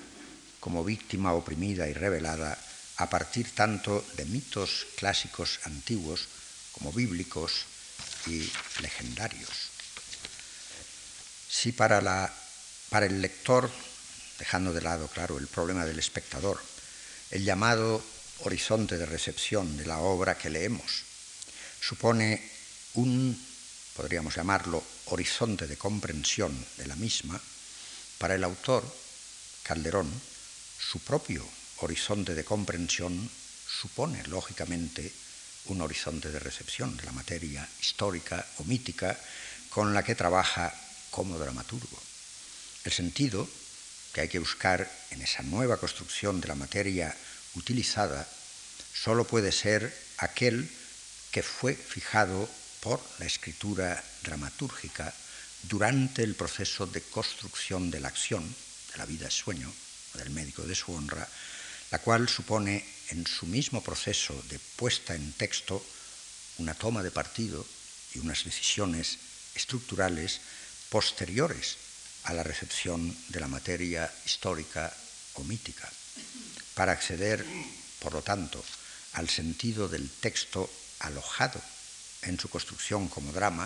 [0.60, 2.58] como víctima oprimida y revelada
[2.98, 6.28] a partir tanto de mitos clásicos antiguos
[6.74, 7.66] como bíblicos
[8.28, 8.50] y
[8.82, 9.72] legendarios.
[11.50, 12.32] Si para, la,
[12.90, 13.72] para el lector,
[14.38, 16.62] dejando de lado, claro, el problema del espectador,
[17.32, 18.04] el llamado
[18.40, 21.04] horizonte de recepción de la obra que leemos
[21.82, 22.42] supone
[22.96, 23.38] un,
[23.96, 27.40] podríamos llamarlo, horizonte de comprensión de la misma,
[28.18, 28.84] para el autor,
[29.64, 30.10] Calderón,
[30.80, 31.46] su propio
[31.78, 33.30] horizonte de comprensión
[33.68, 35.12] supone, lógicamente,
[35.66, 39.18] un horizonte de recepción de la materia histórica o mítica
[39.70, 40.74] con la que trabaja
[41.12, 42.02] como dramaturgo.
[42.84, 43.48] El sentido
[44.14, 47.16] que hay que buscar en esa nueva construcción de la materia
[47.58, 48.28] utilizada
[48.94, 50.70] solo puede ser aquel
[51.32, 52.50] que fue fijado
[52.82, 55.14] por la escritura dramatúrgica
[55.64, 58.44] durante el proceso de construcción de la acción,
[58.92, 59.72] de la vida es sueño,
[60.14, 61.28] del médico de su honra,
[61.92, 65.84] la cual supone en su mismo proceso de puesta en texto
[66.58, 67.66] una toma de partido
[68.14, 69.18] y unas decisiones
[69.56, 70.42] estructurales
[70.90, 71.78] posteriores
[72.24, 74.92] a la recepción de la materia histórica
[75.36, 75.90] o mítica,
[76.78, 77.44] para acceder,
[77.98, 78.64] por lo tanto,
[79.14, 80.70] al sentido del texto
[81.00, 81.60] alojado
[82.22, 83.66] en su construcción como drama,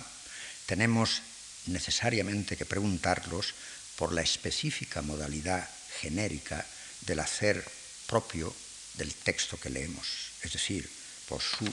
[0.66, 1.22] tenemos
[1.68, 3.53] necesariamente que preguntarlos
[3.97, 5.68] por la específica modalidad
[5.99, 6.66] genérica
[7.01, 7.59] del hacer
[8.07, 8.55] propio
[8.93, 10.89] del texto que leemos, es decir,
[11.28, 11.68] por su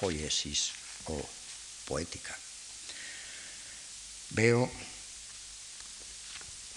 [0.00, 0.72] poiesis
[1.06, 1.14] o
[1.86, 2.36] poética.
[4.30, 4.66] Veo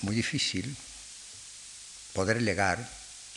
[0.02, 0.78] muy difícil
[2.14, 2.78] poder llegar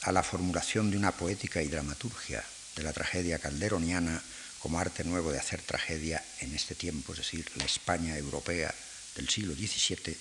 [0.03, 2.45] a la formulación de una poética y dramaturgia
[2.77, 4.23] de la tragedia calderoniana
[4.59, 8.75] como arte nuevo de hacer tragedia en este tiempo, es decir, la España europea
[9.15, 10.17] del siglo XVII,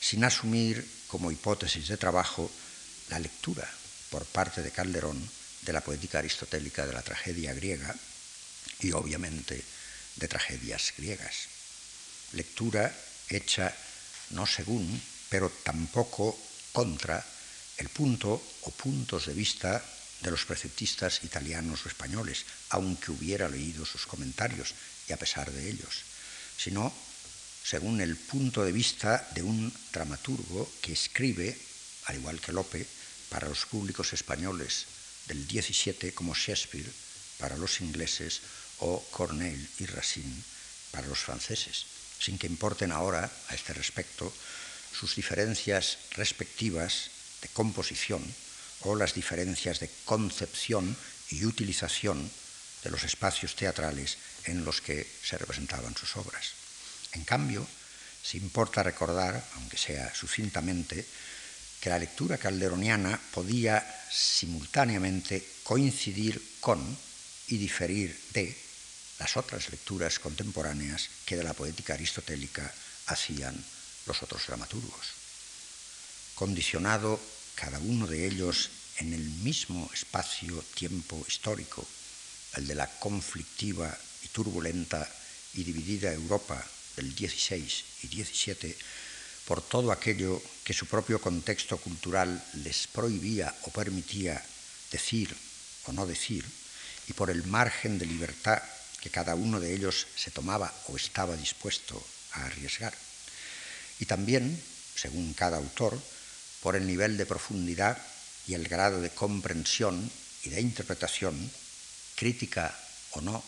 [0.00, 2.50] sin asumir como hipótesis de trabajo
[3.08, 3.68] la lectura
[4.10, 5.18] por parte de Calderón
[5.62, 7.94] de la poética aristotélica de la tragedia griega
[8.80, 9.62] y obviamente
[10.16, 11.48] de tragedias griegas.
[12.32, 12.94] Lectura
[13.28, 13.74] hecha
[14.30, 16.38] no según, pero tampoco
[16.72, 17.24] contra
[17.78, 19.84] el punto o puntos de vista
[20.20, 24.74] de los preceptistas italianos o españoles, aunque hubiera leído sus comentarios
[25.08, 26.02] y a pesar de ellos,
[26.56, 26.92] sino
[27.62, 31.58] según el punto de vista de un dramaturgo que escribe,
[32.06, 32.86] al igual que Lope,
[33.28, 34.86] para los públicos españoles
[35.26, 36.90] del 17 como Shakespeare
[37.38, 38.40] para los ingleses
[38.78, 40.42] o Corneille y Racine
[40.92, 41.84] para los franceses,
[42.18, 44.32] sin que importen ahora a este respecto
[44.92, 47.10] sus diferencias respectivas
[47.42, 48.22] de composición
[48.80, 50.96] o las diferencias de concepción
[51.30, 52.30] y utilización
[52.84, 56.52] de los espacios teatrales en los que se representaban sus obras.
[57.12, 57.66] En cambio,
[58.22, 61.06] se importa recordar, aunque sea sucintamente,
[61.80, 66.78] que la lectura calderoniana podía simultáneamente coincidir con
[67.48, 68.56] y diferir de
[69.18, 72.72] las otras lecturas contemporáneas que de la poética aristotélica
[73.06, 73.56] hacían
[74.06, 75.15] los otros dramaturgos.
[76.36, 77.18] Condicionado
[77.54, 78.68] cada uno de ellos
[78.98, 81.80] en el mismo espacio-tiempo histórico,
[82.56, 85.08] el de la conflictiva y turbulenta
[85.54, 86.62] y dividida Europa
[86.94, 88.76] del 16 y 17,
[89.46, 94.36] por todo aquello que su propio contexto cultural les prohibía o permitía
[94.92, 95.34] decir
[95.86, 96.44] o no decir,
[97.08, 98.60] y por el margen de libertad
[99.00, 101.96] que cada uno de ellos se tomaba o estaba dispuesto
[102.32, 102.92] a arriesgar.
[104.00, 104.62] Y también,
[104.94, 105.96] según cada autor,
[106.66, 107.96] por el nivel de profundidad
[108.48, 110.10] y el grado de comprensión
[110.42, 111.48] y de interpretación,
[112.16, 112.76] crítica
[113.12, 113.44] o no,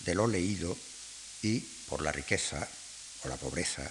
[0.00, 0.76] de lo leído
[1.40, 2.66] y por la riqueza
[3.22, 3.88] o la pobreza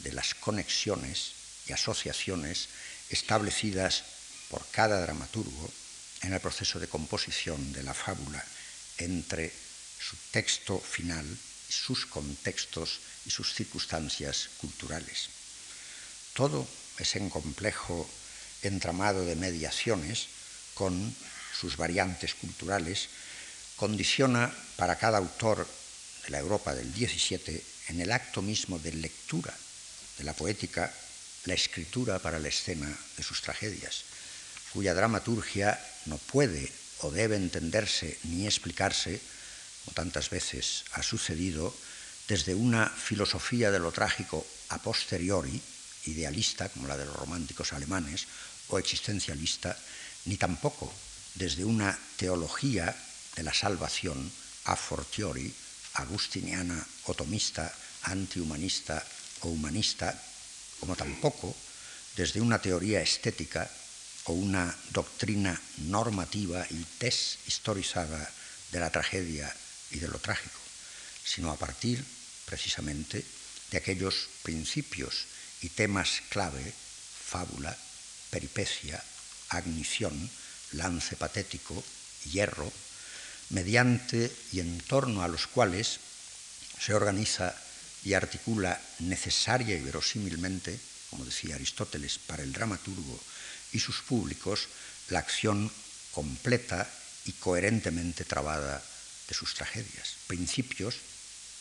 [0.00, 1.32] de las conexiones
[1.66, 2.68] y asociaciones
[3.08, 4.04] establecidas
[4.50, 5.72] por cada dramaturgo
[6.20, 8.44] en el proceso de composición de la fábula
[8.98, 9.50] entre
[9.98, 11.24] su texto final,
[11.66, 15.30] sus contextos y sus circunstancias culturales.
[16.34, 16.68] Todo
[16.98, 18.08] ese complejo
[18.62, 20.28] entramado de mediaciones
[20.74, 21.14] con
[21.58, 23.08] sus variantes culturales
[23.76, 25.66] condiciona para cada autor
[26.24, 29.52] de la Europa del XVII en el acto mismo de lectura
[30.18, 30.92] de la poética
[31.44, 32.86] la escritura para la escena
[33.16, 34.04] de sus tragedias,
[34.72, 36.70] cuya dramaturgia no puede
[37.00, 39.20] o debe entenderse ni explicarse,
[39.84, 41.74] como tantas veces ha sucedido,
[42.28, 45.60] desde una filosofía de lo trágico a posteriori,
[46.06, 48.26] idealista, como la de los románticos alemanes,
[48.68, 49.76] o existencialista,
[50.24, 50.92] ni tampoco
[51.34, 52.94] desde una teología
[53.36, 54.30] de la salvación
[54.64, 55.52] a fortiori,
[55.94, 57.72] agustiniana, otomista,
[58.02, 59.04] antihumanista
[59.40, 60.14] o humanista,
[60.80, 61.54] como tampoco
[62.16, 63.70] desde una teoría estética
[64.24, 68.30] o una doctrina normativa y deshistorizada
[68.70, 69.54] de la tragedia
[69.90, 70.58] y de lo trágico,
[71.24, 72.04] sino a partir
[72.46, 73.24] precisamente
[73.70, 75.26] de aquellos principios
[75.62, 77.76] y temas clave, fábula,
[78.30, 79.02] peripecia,
[79.48, 80.30] agnición,
[80.72, 81.82] lance patético,
[82.24, 82.70] hierro,
[83.50, 86.00] mediante y en torno a los cuales
[86.78, 87.54] se organiza
[88.04, 90.78] y articula necesaria y verosímilmente,
[91.10, 93.20] como decía Aristóteles, para el dramaturgo
[93.72, 94.68] y sus públicos,
[95.08, 95.70] la acción
[96.10, 96.88] completa
[97.24, 98.82] y coherentemente trabada
[99.28, 100.16] de sus tragedias.
[100.26, 100.96] Principios,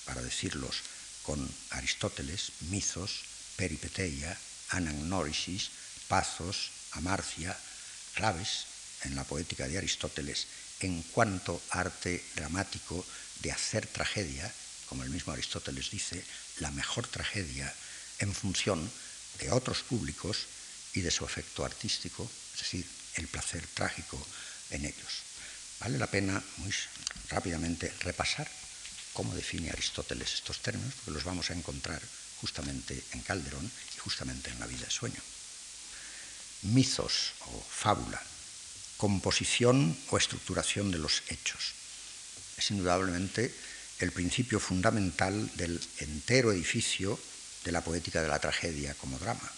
[0.06, 0.82] para decirlos
[1.24, 3.31] con Aristóteles, mitos,
[3.62, 4.34] peripeteia,
[4.74, 5.70] anagnórisis,
[6.10, 7.54] pazos, amarcia,
[8.18, 8.66] claves
[9.06, 10.50] en la poética de Aristóteles
[10.82, 13.06] en cuanto arte dramático
[13.46, 14.52] de hacer tragedia
[14.90, 16.26] como el mismo Aristóteles dice,
[16.58, 17.72] la mejor tragedia
[18.18, 18.82] en función
[19.40, 20.48] de otros públicos
[20.94, 22.86] y de su efecto artístico, es decir,
[23.16, 24.20] el placer trágico
[24.72, 25.14] en ellos.
[25.80, 26.74] Vale la pena muy
[27.30, 28.50] rápidamente repasar
[29.14, 32.02] cómo define Aristóteles estos términos, porque los vamos a encontrar
[32.42, 35.22] justamente en Calderón y justamente en la vida de sueño.
[36.64, 38.22] Mitos o fábula,
[38.98, 41.74] composición o estructuración de los hechos.
[42.58, 43.54] Es indudablemente
[44.00, 47.20] el principio fundamental del entero edificio
[47.64, 49.52] de la poética de la tragedia como drama.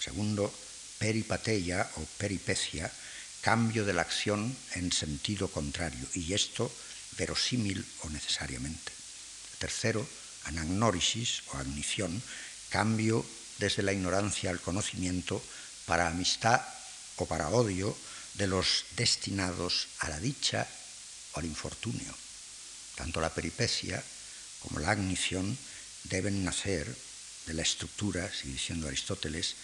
[0.00, 0.52] Segundo,
[0.98, 2.90] peripateia o peripecia,
[3.40, 6.72] cambio de la acción en sentido contrario, y esto
[7.18, 8.92] verosímil o necesariamente.
[9.58, 10.06] Tercero,
[10.46, 12.22] anagnórisis o agnición,
[12.70, 13.26] cambio
[13.58, 15.42] desde la ignorancia al conocimiento
[15.86, 16.60] para amistad
[17.16, 17.96] o para odio
[18.34, 20.66] de los destinados a la dicha
[21.32, 22.14] o al infortunio.
[22.94, 24.02] Tanto la peripecia
[24.60, 25.56] como la agnición
[26.04, 26.86] deben nacer
[27.46, 29.54] de la estructura, sigue diciendo Aristóteles,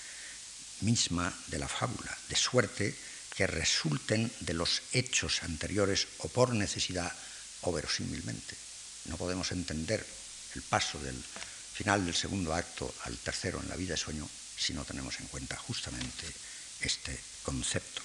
[0.80, 2.94] misma de la fábula, de suerte
[3.36, 7.12] que resulten de los hechos anteriores o por necesidad
[7.62, 8.56] o verosímilmente.
[9.06, 10.04] No podemos entender
[10.54, 14.74] el paso del final del segundo acto al tercero en la vida de sueño si
[14.74, 16.26] no tenemos en cuenta justamente
[16.80, 18.02] este concepto.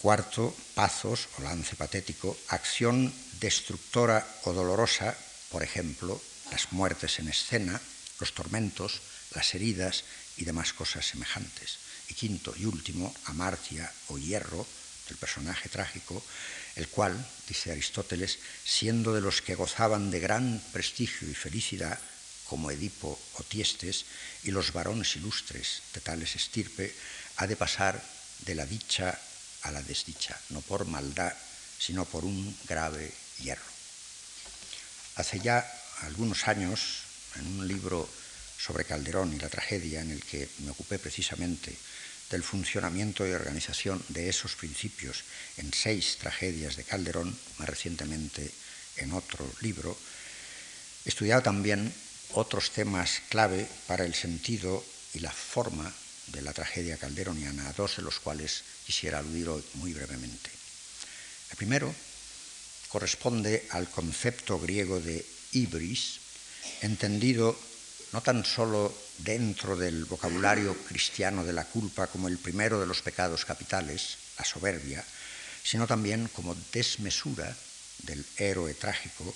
[0.00, 5.14] Cuarto, pazos o lance patético, acción destructora o dolorosa,
[5.50, 6.20] por ejemplo,
[6.50, 7.80] las muertes en escena,
[8.18, 9.00] los tormentos,
[9.34, 10.04] las heridas
[10.36, 11.78] y demás cosas semejantes.
[12.08, 14.66] Y quinto y último, amartia o hierro
[15.06, 16.24] del personaje trágico,
[16.80, 17.12] el cual,
[17.46, 21.98] dice Aristóteles, siendo de los que gozaban de gran prestigio y felicidad,
[22.48, 24.06] como Edipo o Tiestes,
[24.44, 26.92] y los varones ilustres de tales estirpe,
[27.36, 28.02] ha de pasar
[28.46, 29.12] de la dicha
[29.62, 31.32] a la desdicha, no por maldad,
[31.78, 33.70] sino por un grave hierro.
[35.16, 35.60] Hace ya
[36.00, 37.04] algunos años,
[37.36, 38.08] en un libro
[38.58, 41.76] sobre Calderón y la tragedia, en el que me ocupé precisamente
[42.30, 45.24] del funcionamiento y organización de esos principios
[45.56, 48.50] en seis tragedias de Calderón, más recientemente
[48.96, 49.96] en otro libro,
[51.04, 51.92] estudiado también
[52.32, 55.92] otros temas clave para el sentido y la forma
[56.28, 60.50] de la tragedia calderoniana, dos de los cuales quisiera aludir hoy muy brevemente.
[61.50, 61.92] El primero
[62.88, 66.20] corresponde al concepto griego de ibris,
[66.82, 67.58] entendido
[68.12, 68.94] no tan solo
[69.24, 74.44] dentro del vocabulario cristiano de la culpa como el primero de los pecados capitales, la
[74.44, 75.04] soberbia,
[75.62, 77.54] sino también como desmesura
[78.02, 79.34] del héroe trágico,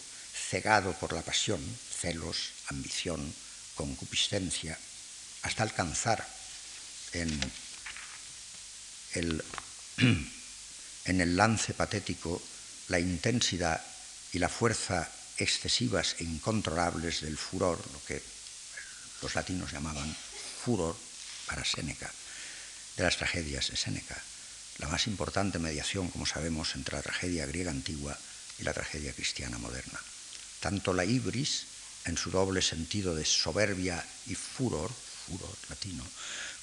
[0.50, 1.60] cegado por la pasión,
[2.00, 3.34] celos, ambición,
[3.74, 4.78] concupiscencia,
[5.42, 6.26] hasta alcanzar
[7.12, 7.40] en
[9.14, 9.44] el,
[11.36, 12.42] lance patético
[12.88, 13.80] la intensidad
[14.32, 18.33] y la fuerza excesivas e incontrolables del furor, lo que
[19.22, 20.14] los latinos llamaban
[20.64, 20.96] furor
[21.46, 22.10] para Séneca,
[22.96, 24.16] de las tragedias de Séneca,
[24.78, 28.18] la más importante mediación, como sabemos, entre la tragedia griega antigua
[28.58, 30.00] y la tragedia cristiana moderna.
[30.60, 31.66] Tanto la ibris,
[32.04, 36.04] en su doble sentido de soberbia y furor, furor latino,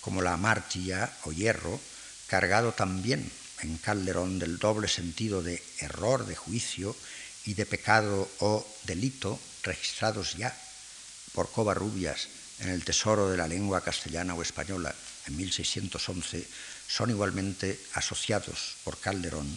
[0.02, 1.80] como la amartilla o hierro,
[2.28, 3.32] cargado también
[3.62, 6.96] en Calderón del doble sentido de error de juicio
[7.46, 10.56] y de pecado o delito registrados ya
[11.34, 12.28] por Covarrubias
[12.62, 14.94] en el tesoro de la lengua castellana o española
[15.26, 16.46] en 1611,
[16.88, 19.50] son igualmente asociados por Calderón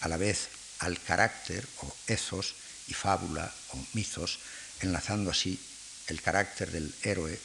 [0.00, 0.48] a la vez
[0.80, 2.54] al carácter o ethos
[2.88, 4.40] y fábula o mitos,
[4.80, 5.58] enlazando así
[6.08, 7.38] el carácter del héroe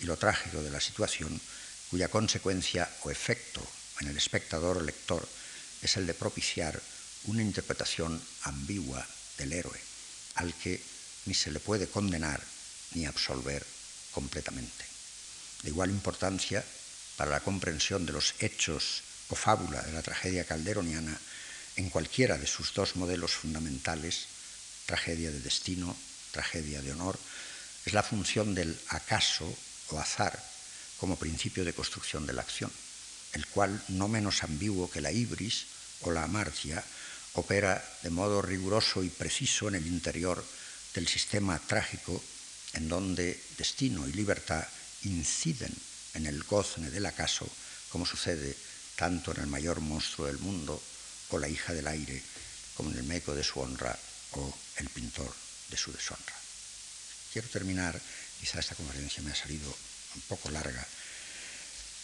[0.00, 1.40] y lo trágico de la situación,
[1.90, 3.60] cuya consecuencia o efecto
[4.00, 5.26] en el espectador o lector
[5.82, 6.80] es el de propiciar
[7.24, 9.04] una interpretación ambigua
[9.36, 9.80] del héroe,
[10.36, 10.80] al que
[11.26, 12.40] ni se le puede condenar
[12.94, 13.66] ni absolver
[14.12, 14.84] completamente.
[15.62, 16.64] De igual importancia
[17.16, 21.18] para la comprensión de los hechos o fábula de la tragedia calderoniana
[21.76, 24.26] en cualquiera de sus dos modelos fundamentales,
[24.86, 25.96] tragedia de destino,
[26.32, 27.18] tragedia de honor,
[27.84, 29.46] es la función del acaso
[29.88, 30.36] o azar
[30.98, 32.70] como principio de construcción de la acción,
[33.32, 35.66] el cual, no menos ambiguo que la ibris
[36.02, 36.84] o la amarcia,
[37.34, 40.44] opera de modo riguroso y preciso en el interior
[40.94, 42.22] del sistema trágico
[42.74, 44.66] en donde destino y libertad
[45.02, 45.72] inciden
[46.14, 47.48] en el gozne del acaso,
[47.90, 48.56] como sucede
[48.96, 50.80] tanto en el mayor monstruo del mundo
[51.30, 52.22] o la hija del aire,
[52.74, 53.96] como en el meco de su honra
[54.32, 55.32] o el pintor
[55.68, 56.34] de su deshonra.
[57.32, 58.00] Quiero terminar,
[58.40, 59.68] quizá esta conferencia me ha salido
[60.14, 60.86] un poco larga,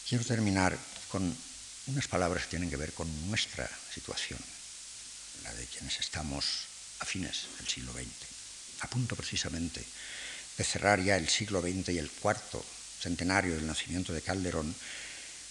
[0.09, 0.79] quiero terminar
[1.09, 1.37] con
[1.87, 4.39] unas palabras que tienen que ver con nuestra situación,
[5.43, 6.45] la de quienes estamos
[7.01, 8.07] a fines del siglo XX,
[8.81, 9.85] a punto precisamente
[10.57, 12.65] de cerrar ya el siglo XX y el cuarto
[13.01, 14.75] centenario del nacimiento de Calderón,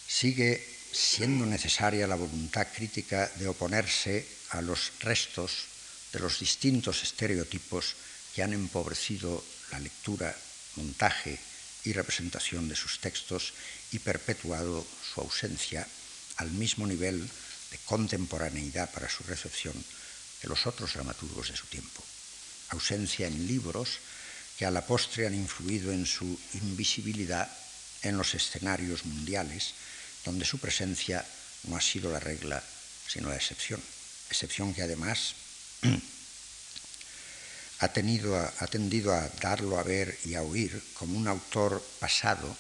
[0.08, 5.68] sigue siendo necesaria la voluntad crítica de oponerse a los restos
[6.14, 7.96] de los distintos estereotipos
[8.34, 10.36] que han empobrecido la lectura,
[10.76, 11.38] montaje
[11.84, 13.54] y representación de sus textos
[13.92, 15.88] y perpetuado su ausencia
[16.38, 17.20] al mismo nivel
[17.72, 19.76] de contemporaneidad para su recepción
[20.42, 22.04] que los otros dramaturgos de su tiempo.
[22.70, 24.00] Ausencia en libros
[24.58, 27.50] que a la postre han influido en su invisibilidad
[28.02, 29.74] en los escenarios mundiales,
[30.24, 31.26] donde su presencia
[31.64, 32.64] no ha sido la regla,
[33.08, 33.82] sino la excepción.
[34.30, 35.36] Excepción que además
[37.80, 42.56] ha, tenido, ha tendido a darlo a ver y a oír como un autor pasado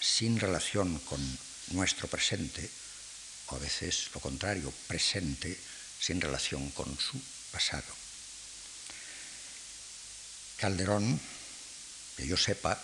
[0.00, 1.20] sin relación con
[1.72, 2.68] nuestro presente,
[3.46, 5.56] o a veces lo contrario, presente
[6.00, 7.92] sin relación con su pasado.
[10.56, 11.20] Calderón
[12.16, 12.80] que yo sepa,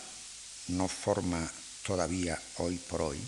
[0.69, 1.51] no forma
[1.87, 3.21] todavía hoy por hoy,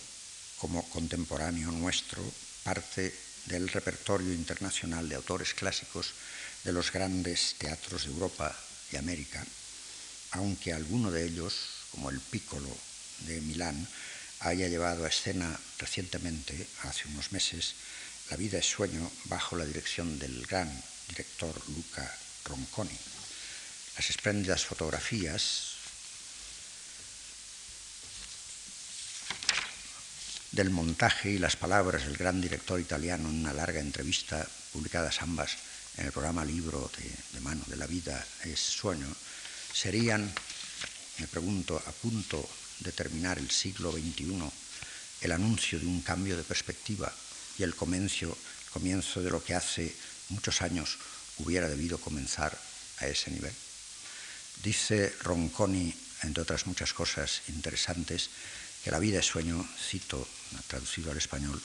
[0.59, 2.23] como contemporáneo nuestro,
[2.63, 3.13] parte
[3.47, 6.15] del repertorio internacional de autores clásicos
[6.65, 8.57] de los grandes teatros de Europa
[8.93, 9.45] y América,
[10.33, 11.55] aunque alguno de ellos,
[11.91, 12.71] como el Piccolo
[13.27, 13.87] de Milán,
[14.41, 17.75] haya llevado a escena recientemente, hace unos meses,
[18.31, 20.71] La vida es sueño bajo la dirección del gran
[21.09, 22.09] director Luca
[22.45, 22.97] Ronconi.
[23.97, 25.72] Las espléndidas fotografías
[30.53, 35.57] del montaje y las palabras del gran director italiano en una larga entrevista, publicadas ambas
[35.97, 39.09] en el programa Libro de, de mano de la vida es sueño,
[39.73, 40.31] serían,
[41.19, 42.47] me pregunto, a punto
[42.81, 44.51] de terminar el siglo XXI,
[45.23, 47.11] el anuncio de un cambio de perspectiva
[47.59, 48.37] y el comienzo,
[48.73, 49.95] comienzo de lo que hace
[50.29, 50.99] muchos años
[51.39, 52.59] hubiera debido comenzar
[52.99, 53.53] a ese nivel.
[54.63, 58.29] Dice Ronconi, entre otras muchas cosas interesantes,
[58.83, 60.27] que La vida es sueño, cito,
[60.67, 61.61] traducido al español,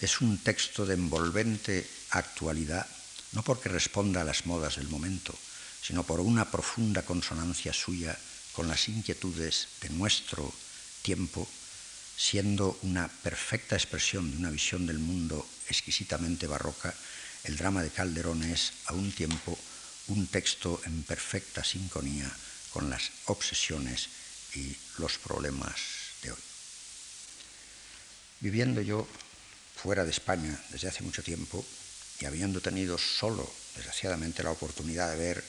[0.00, 2.86] es un texto de envolvente actualidad,
[3.32, 5.34] no porque responda a las modas del momento,
[5.82, 8.16] sino por una profunda consonancia suya
[8.52, 10.52] con las inquietudes de nuestro
[11.02, 11.48] tiempo,
[12.16, 16.94] siendo una perfecta expresión de una visión del mundo exquisitamente barroca,
[17.44, 19.58] el drama de Calderón es a un tiempo
[20.08, 22.30] un texto en perfecta sincronía
[22.70, 24.08] con las obsesiones
[24.54, 26.07] y los problemas.
[28.40, 29.06] Viviendo yo
[29.74, 31.64] fuera de España desde hace mucho tiempo
[32.20, 35.44] y habiendo tenido solo, desgraciadamente, la oportunidad de ver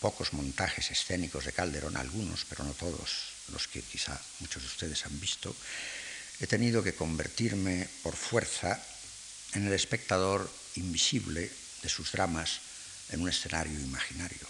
[0.00, 5.04] pocos montajes escénicos de Calderón, algunos, pero no todos los que quizá muchos de ustedes
[5.04, 5.54] han visto,
[6.40, 8.80] he tenido que convertirme por fuerza
[9.52, 11.50] en el espectador invisible
[11.82, 12.60] de sus dramas
[13.10, 14.46] en un escenario imaginario.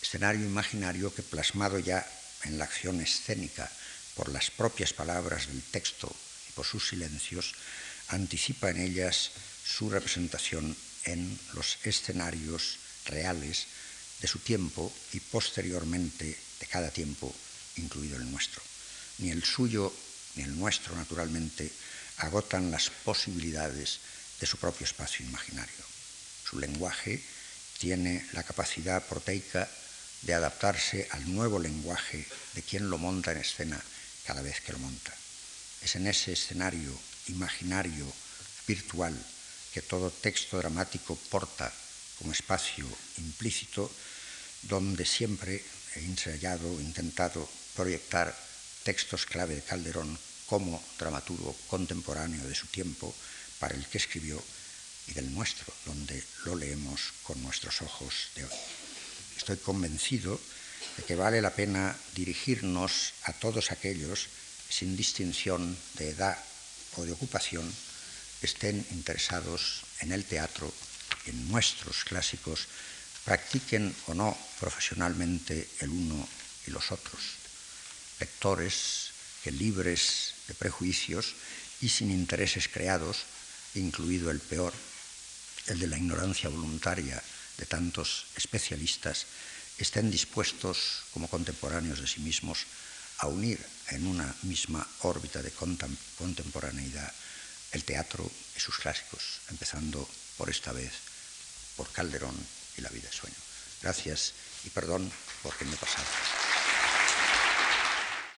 [0.00, 2.06] Escenario imaginario que plasmado ya
[2.44, 3.70] en la acción escénica
[4.14, 6.14] por las propias palabras del texto
[6.50, 7.54] y por sus silencios,
[8.08, 9.30] anticipa en ellas
[9.64, 13.66] su representación en los escenarios reales
[14.20, 17.34] de su tiempo y posteriormente de cada tiempo,
[17.76, 18.60] incluido el nuestro.
[19.18, 19.94] Ni el suyo
[20.34, 21.70] ni el nuestro, naturalmente,
[22.18, 24.00] agotan las posibilidades
[24.40, 25.84] de su propio espacio imaginario.
[26.44, 27.22] Su lenguaje
[27.78, 29.68] tiene la capacidad proteica
[30.22, 33.80] de adaptarse al nuevo lenguaje de quien lo monta en escena
[34.26, 35.14] cada vez que lo monta.
[35.82, 36.92] Es en ese escenario
[37.28, 38.06] imaginario,
[38.66, 39.16] virtual,
[39.72, 41.72] que todo texto dramático porta
[42.18, 42.86] como espacio
[43.18, 43.90] implícito,
[44.62, 45.64] donde siempre
[45.96, 48.36] he ensayado, intentado proyectar
[48.84, 53.14] textos clave de Calderón como dramaturgo contemporáneo de su tiempo,
[53.58, 54.42] para el que escribió
[55.06, 58.58] y del nuestro, donde lo leemos con nuestros ojos de hoy.
[59.36, 60.40] Estoy convencido
[60.96, 64.28] de que vale la pena dirigirnos a todos aquellos,
[64.70, 66.38] sin distinción de edad
[66.96, 67.66] o de ocupación,
[68.40, 70.72] estén interesados en el teatro,
[71.26, 72.70] en nuestros clásicos,
[73.26, 76.26] practiquen o no profesionalmente el uno
[76.66, 77.36] y los otros.
[78.18, 79.10] Lectores
[79.44, 81.34] que libres de prejuicios
[81.80, 83.24] y sin intereses creados,
[83.74, 84.72] incluido el peor,
[85.66, 87.22] el de la ignorancia voluntaria
[87.58, 89.26] de tantos especialistas,
[89.78, 92.68] estén dispuestos, como contemporáneos de sí mismos,
[93.20, 97.12] a unir en una misma órbita de contemporaneidad
[97.72, 100.92] el teatro y sus clásicos, empezando por esta vez
[101.76, 102.34] por Calderón
[102.76, 103.36] y la vida de sueño.
[103.82, 104.32] Gracias
[104.64, 105.10] y perdón
[105.42, 106.49] porque me he pasado.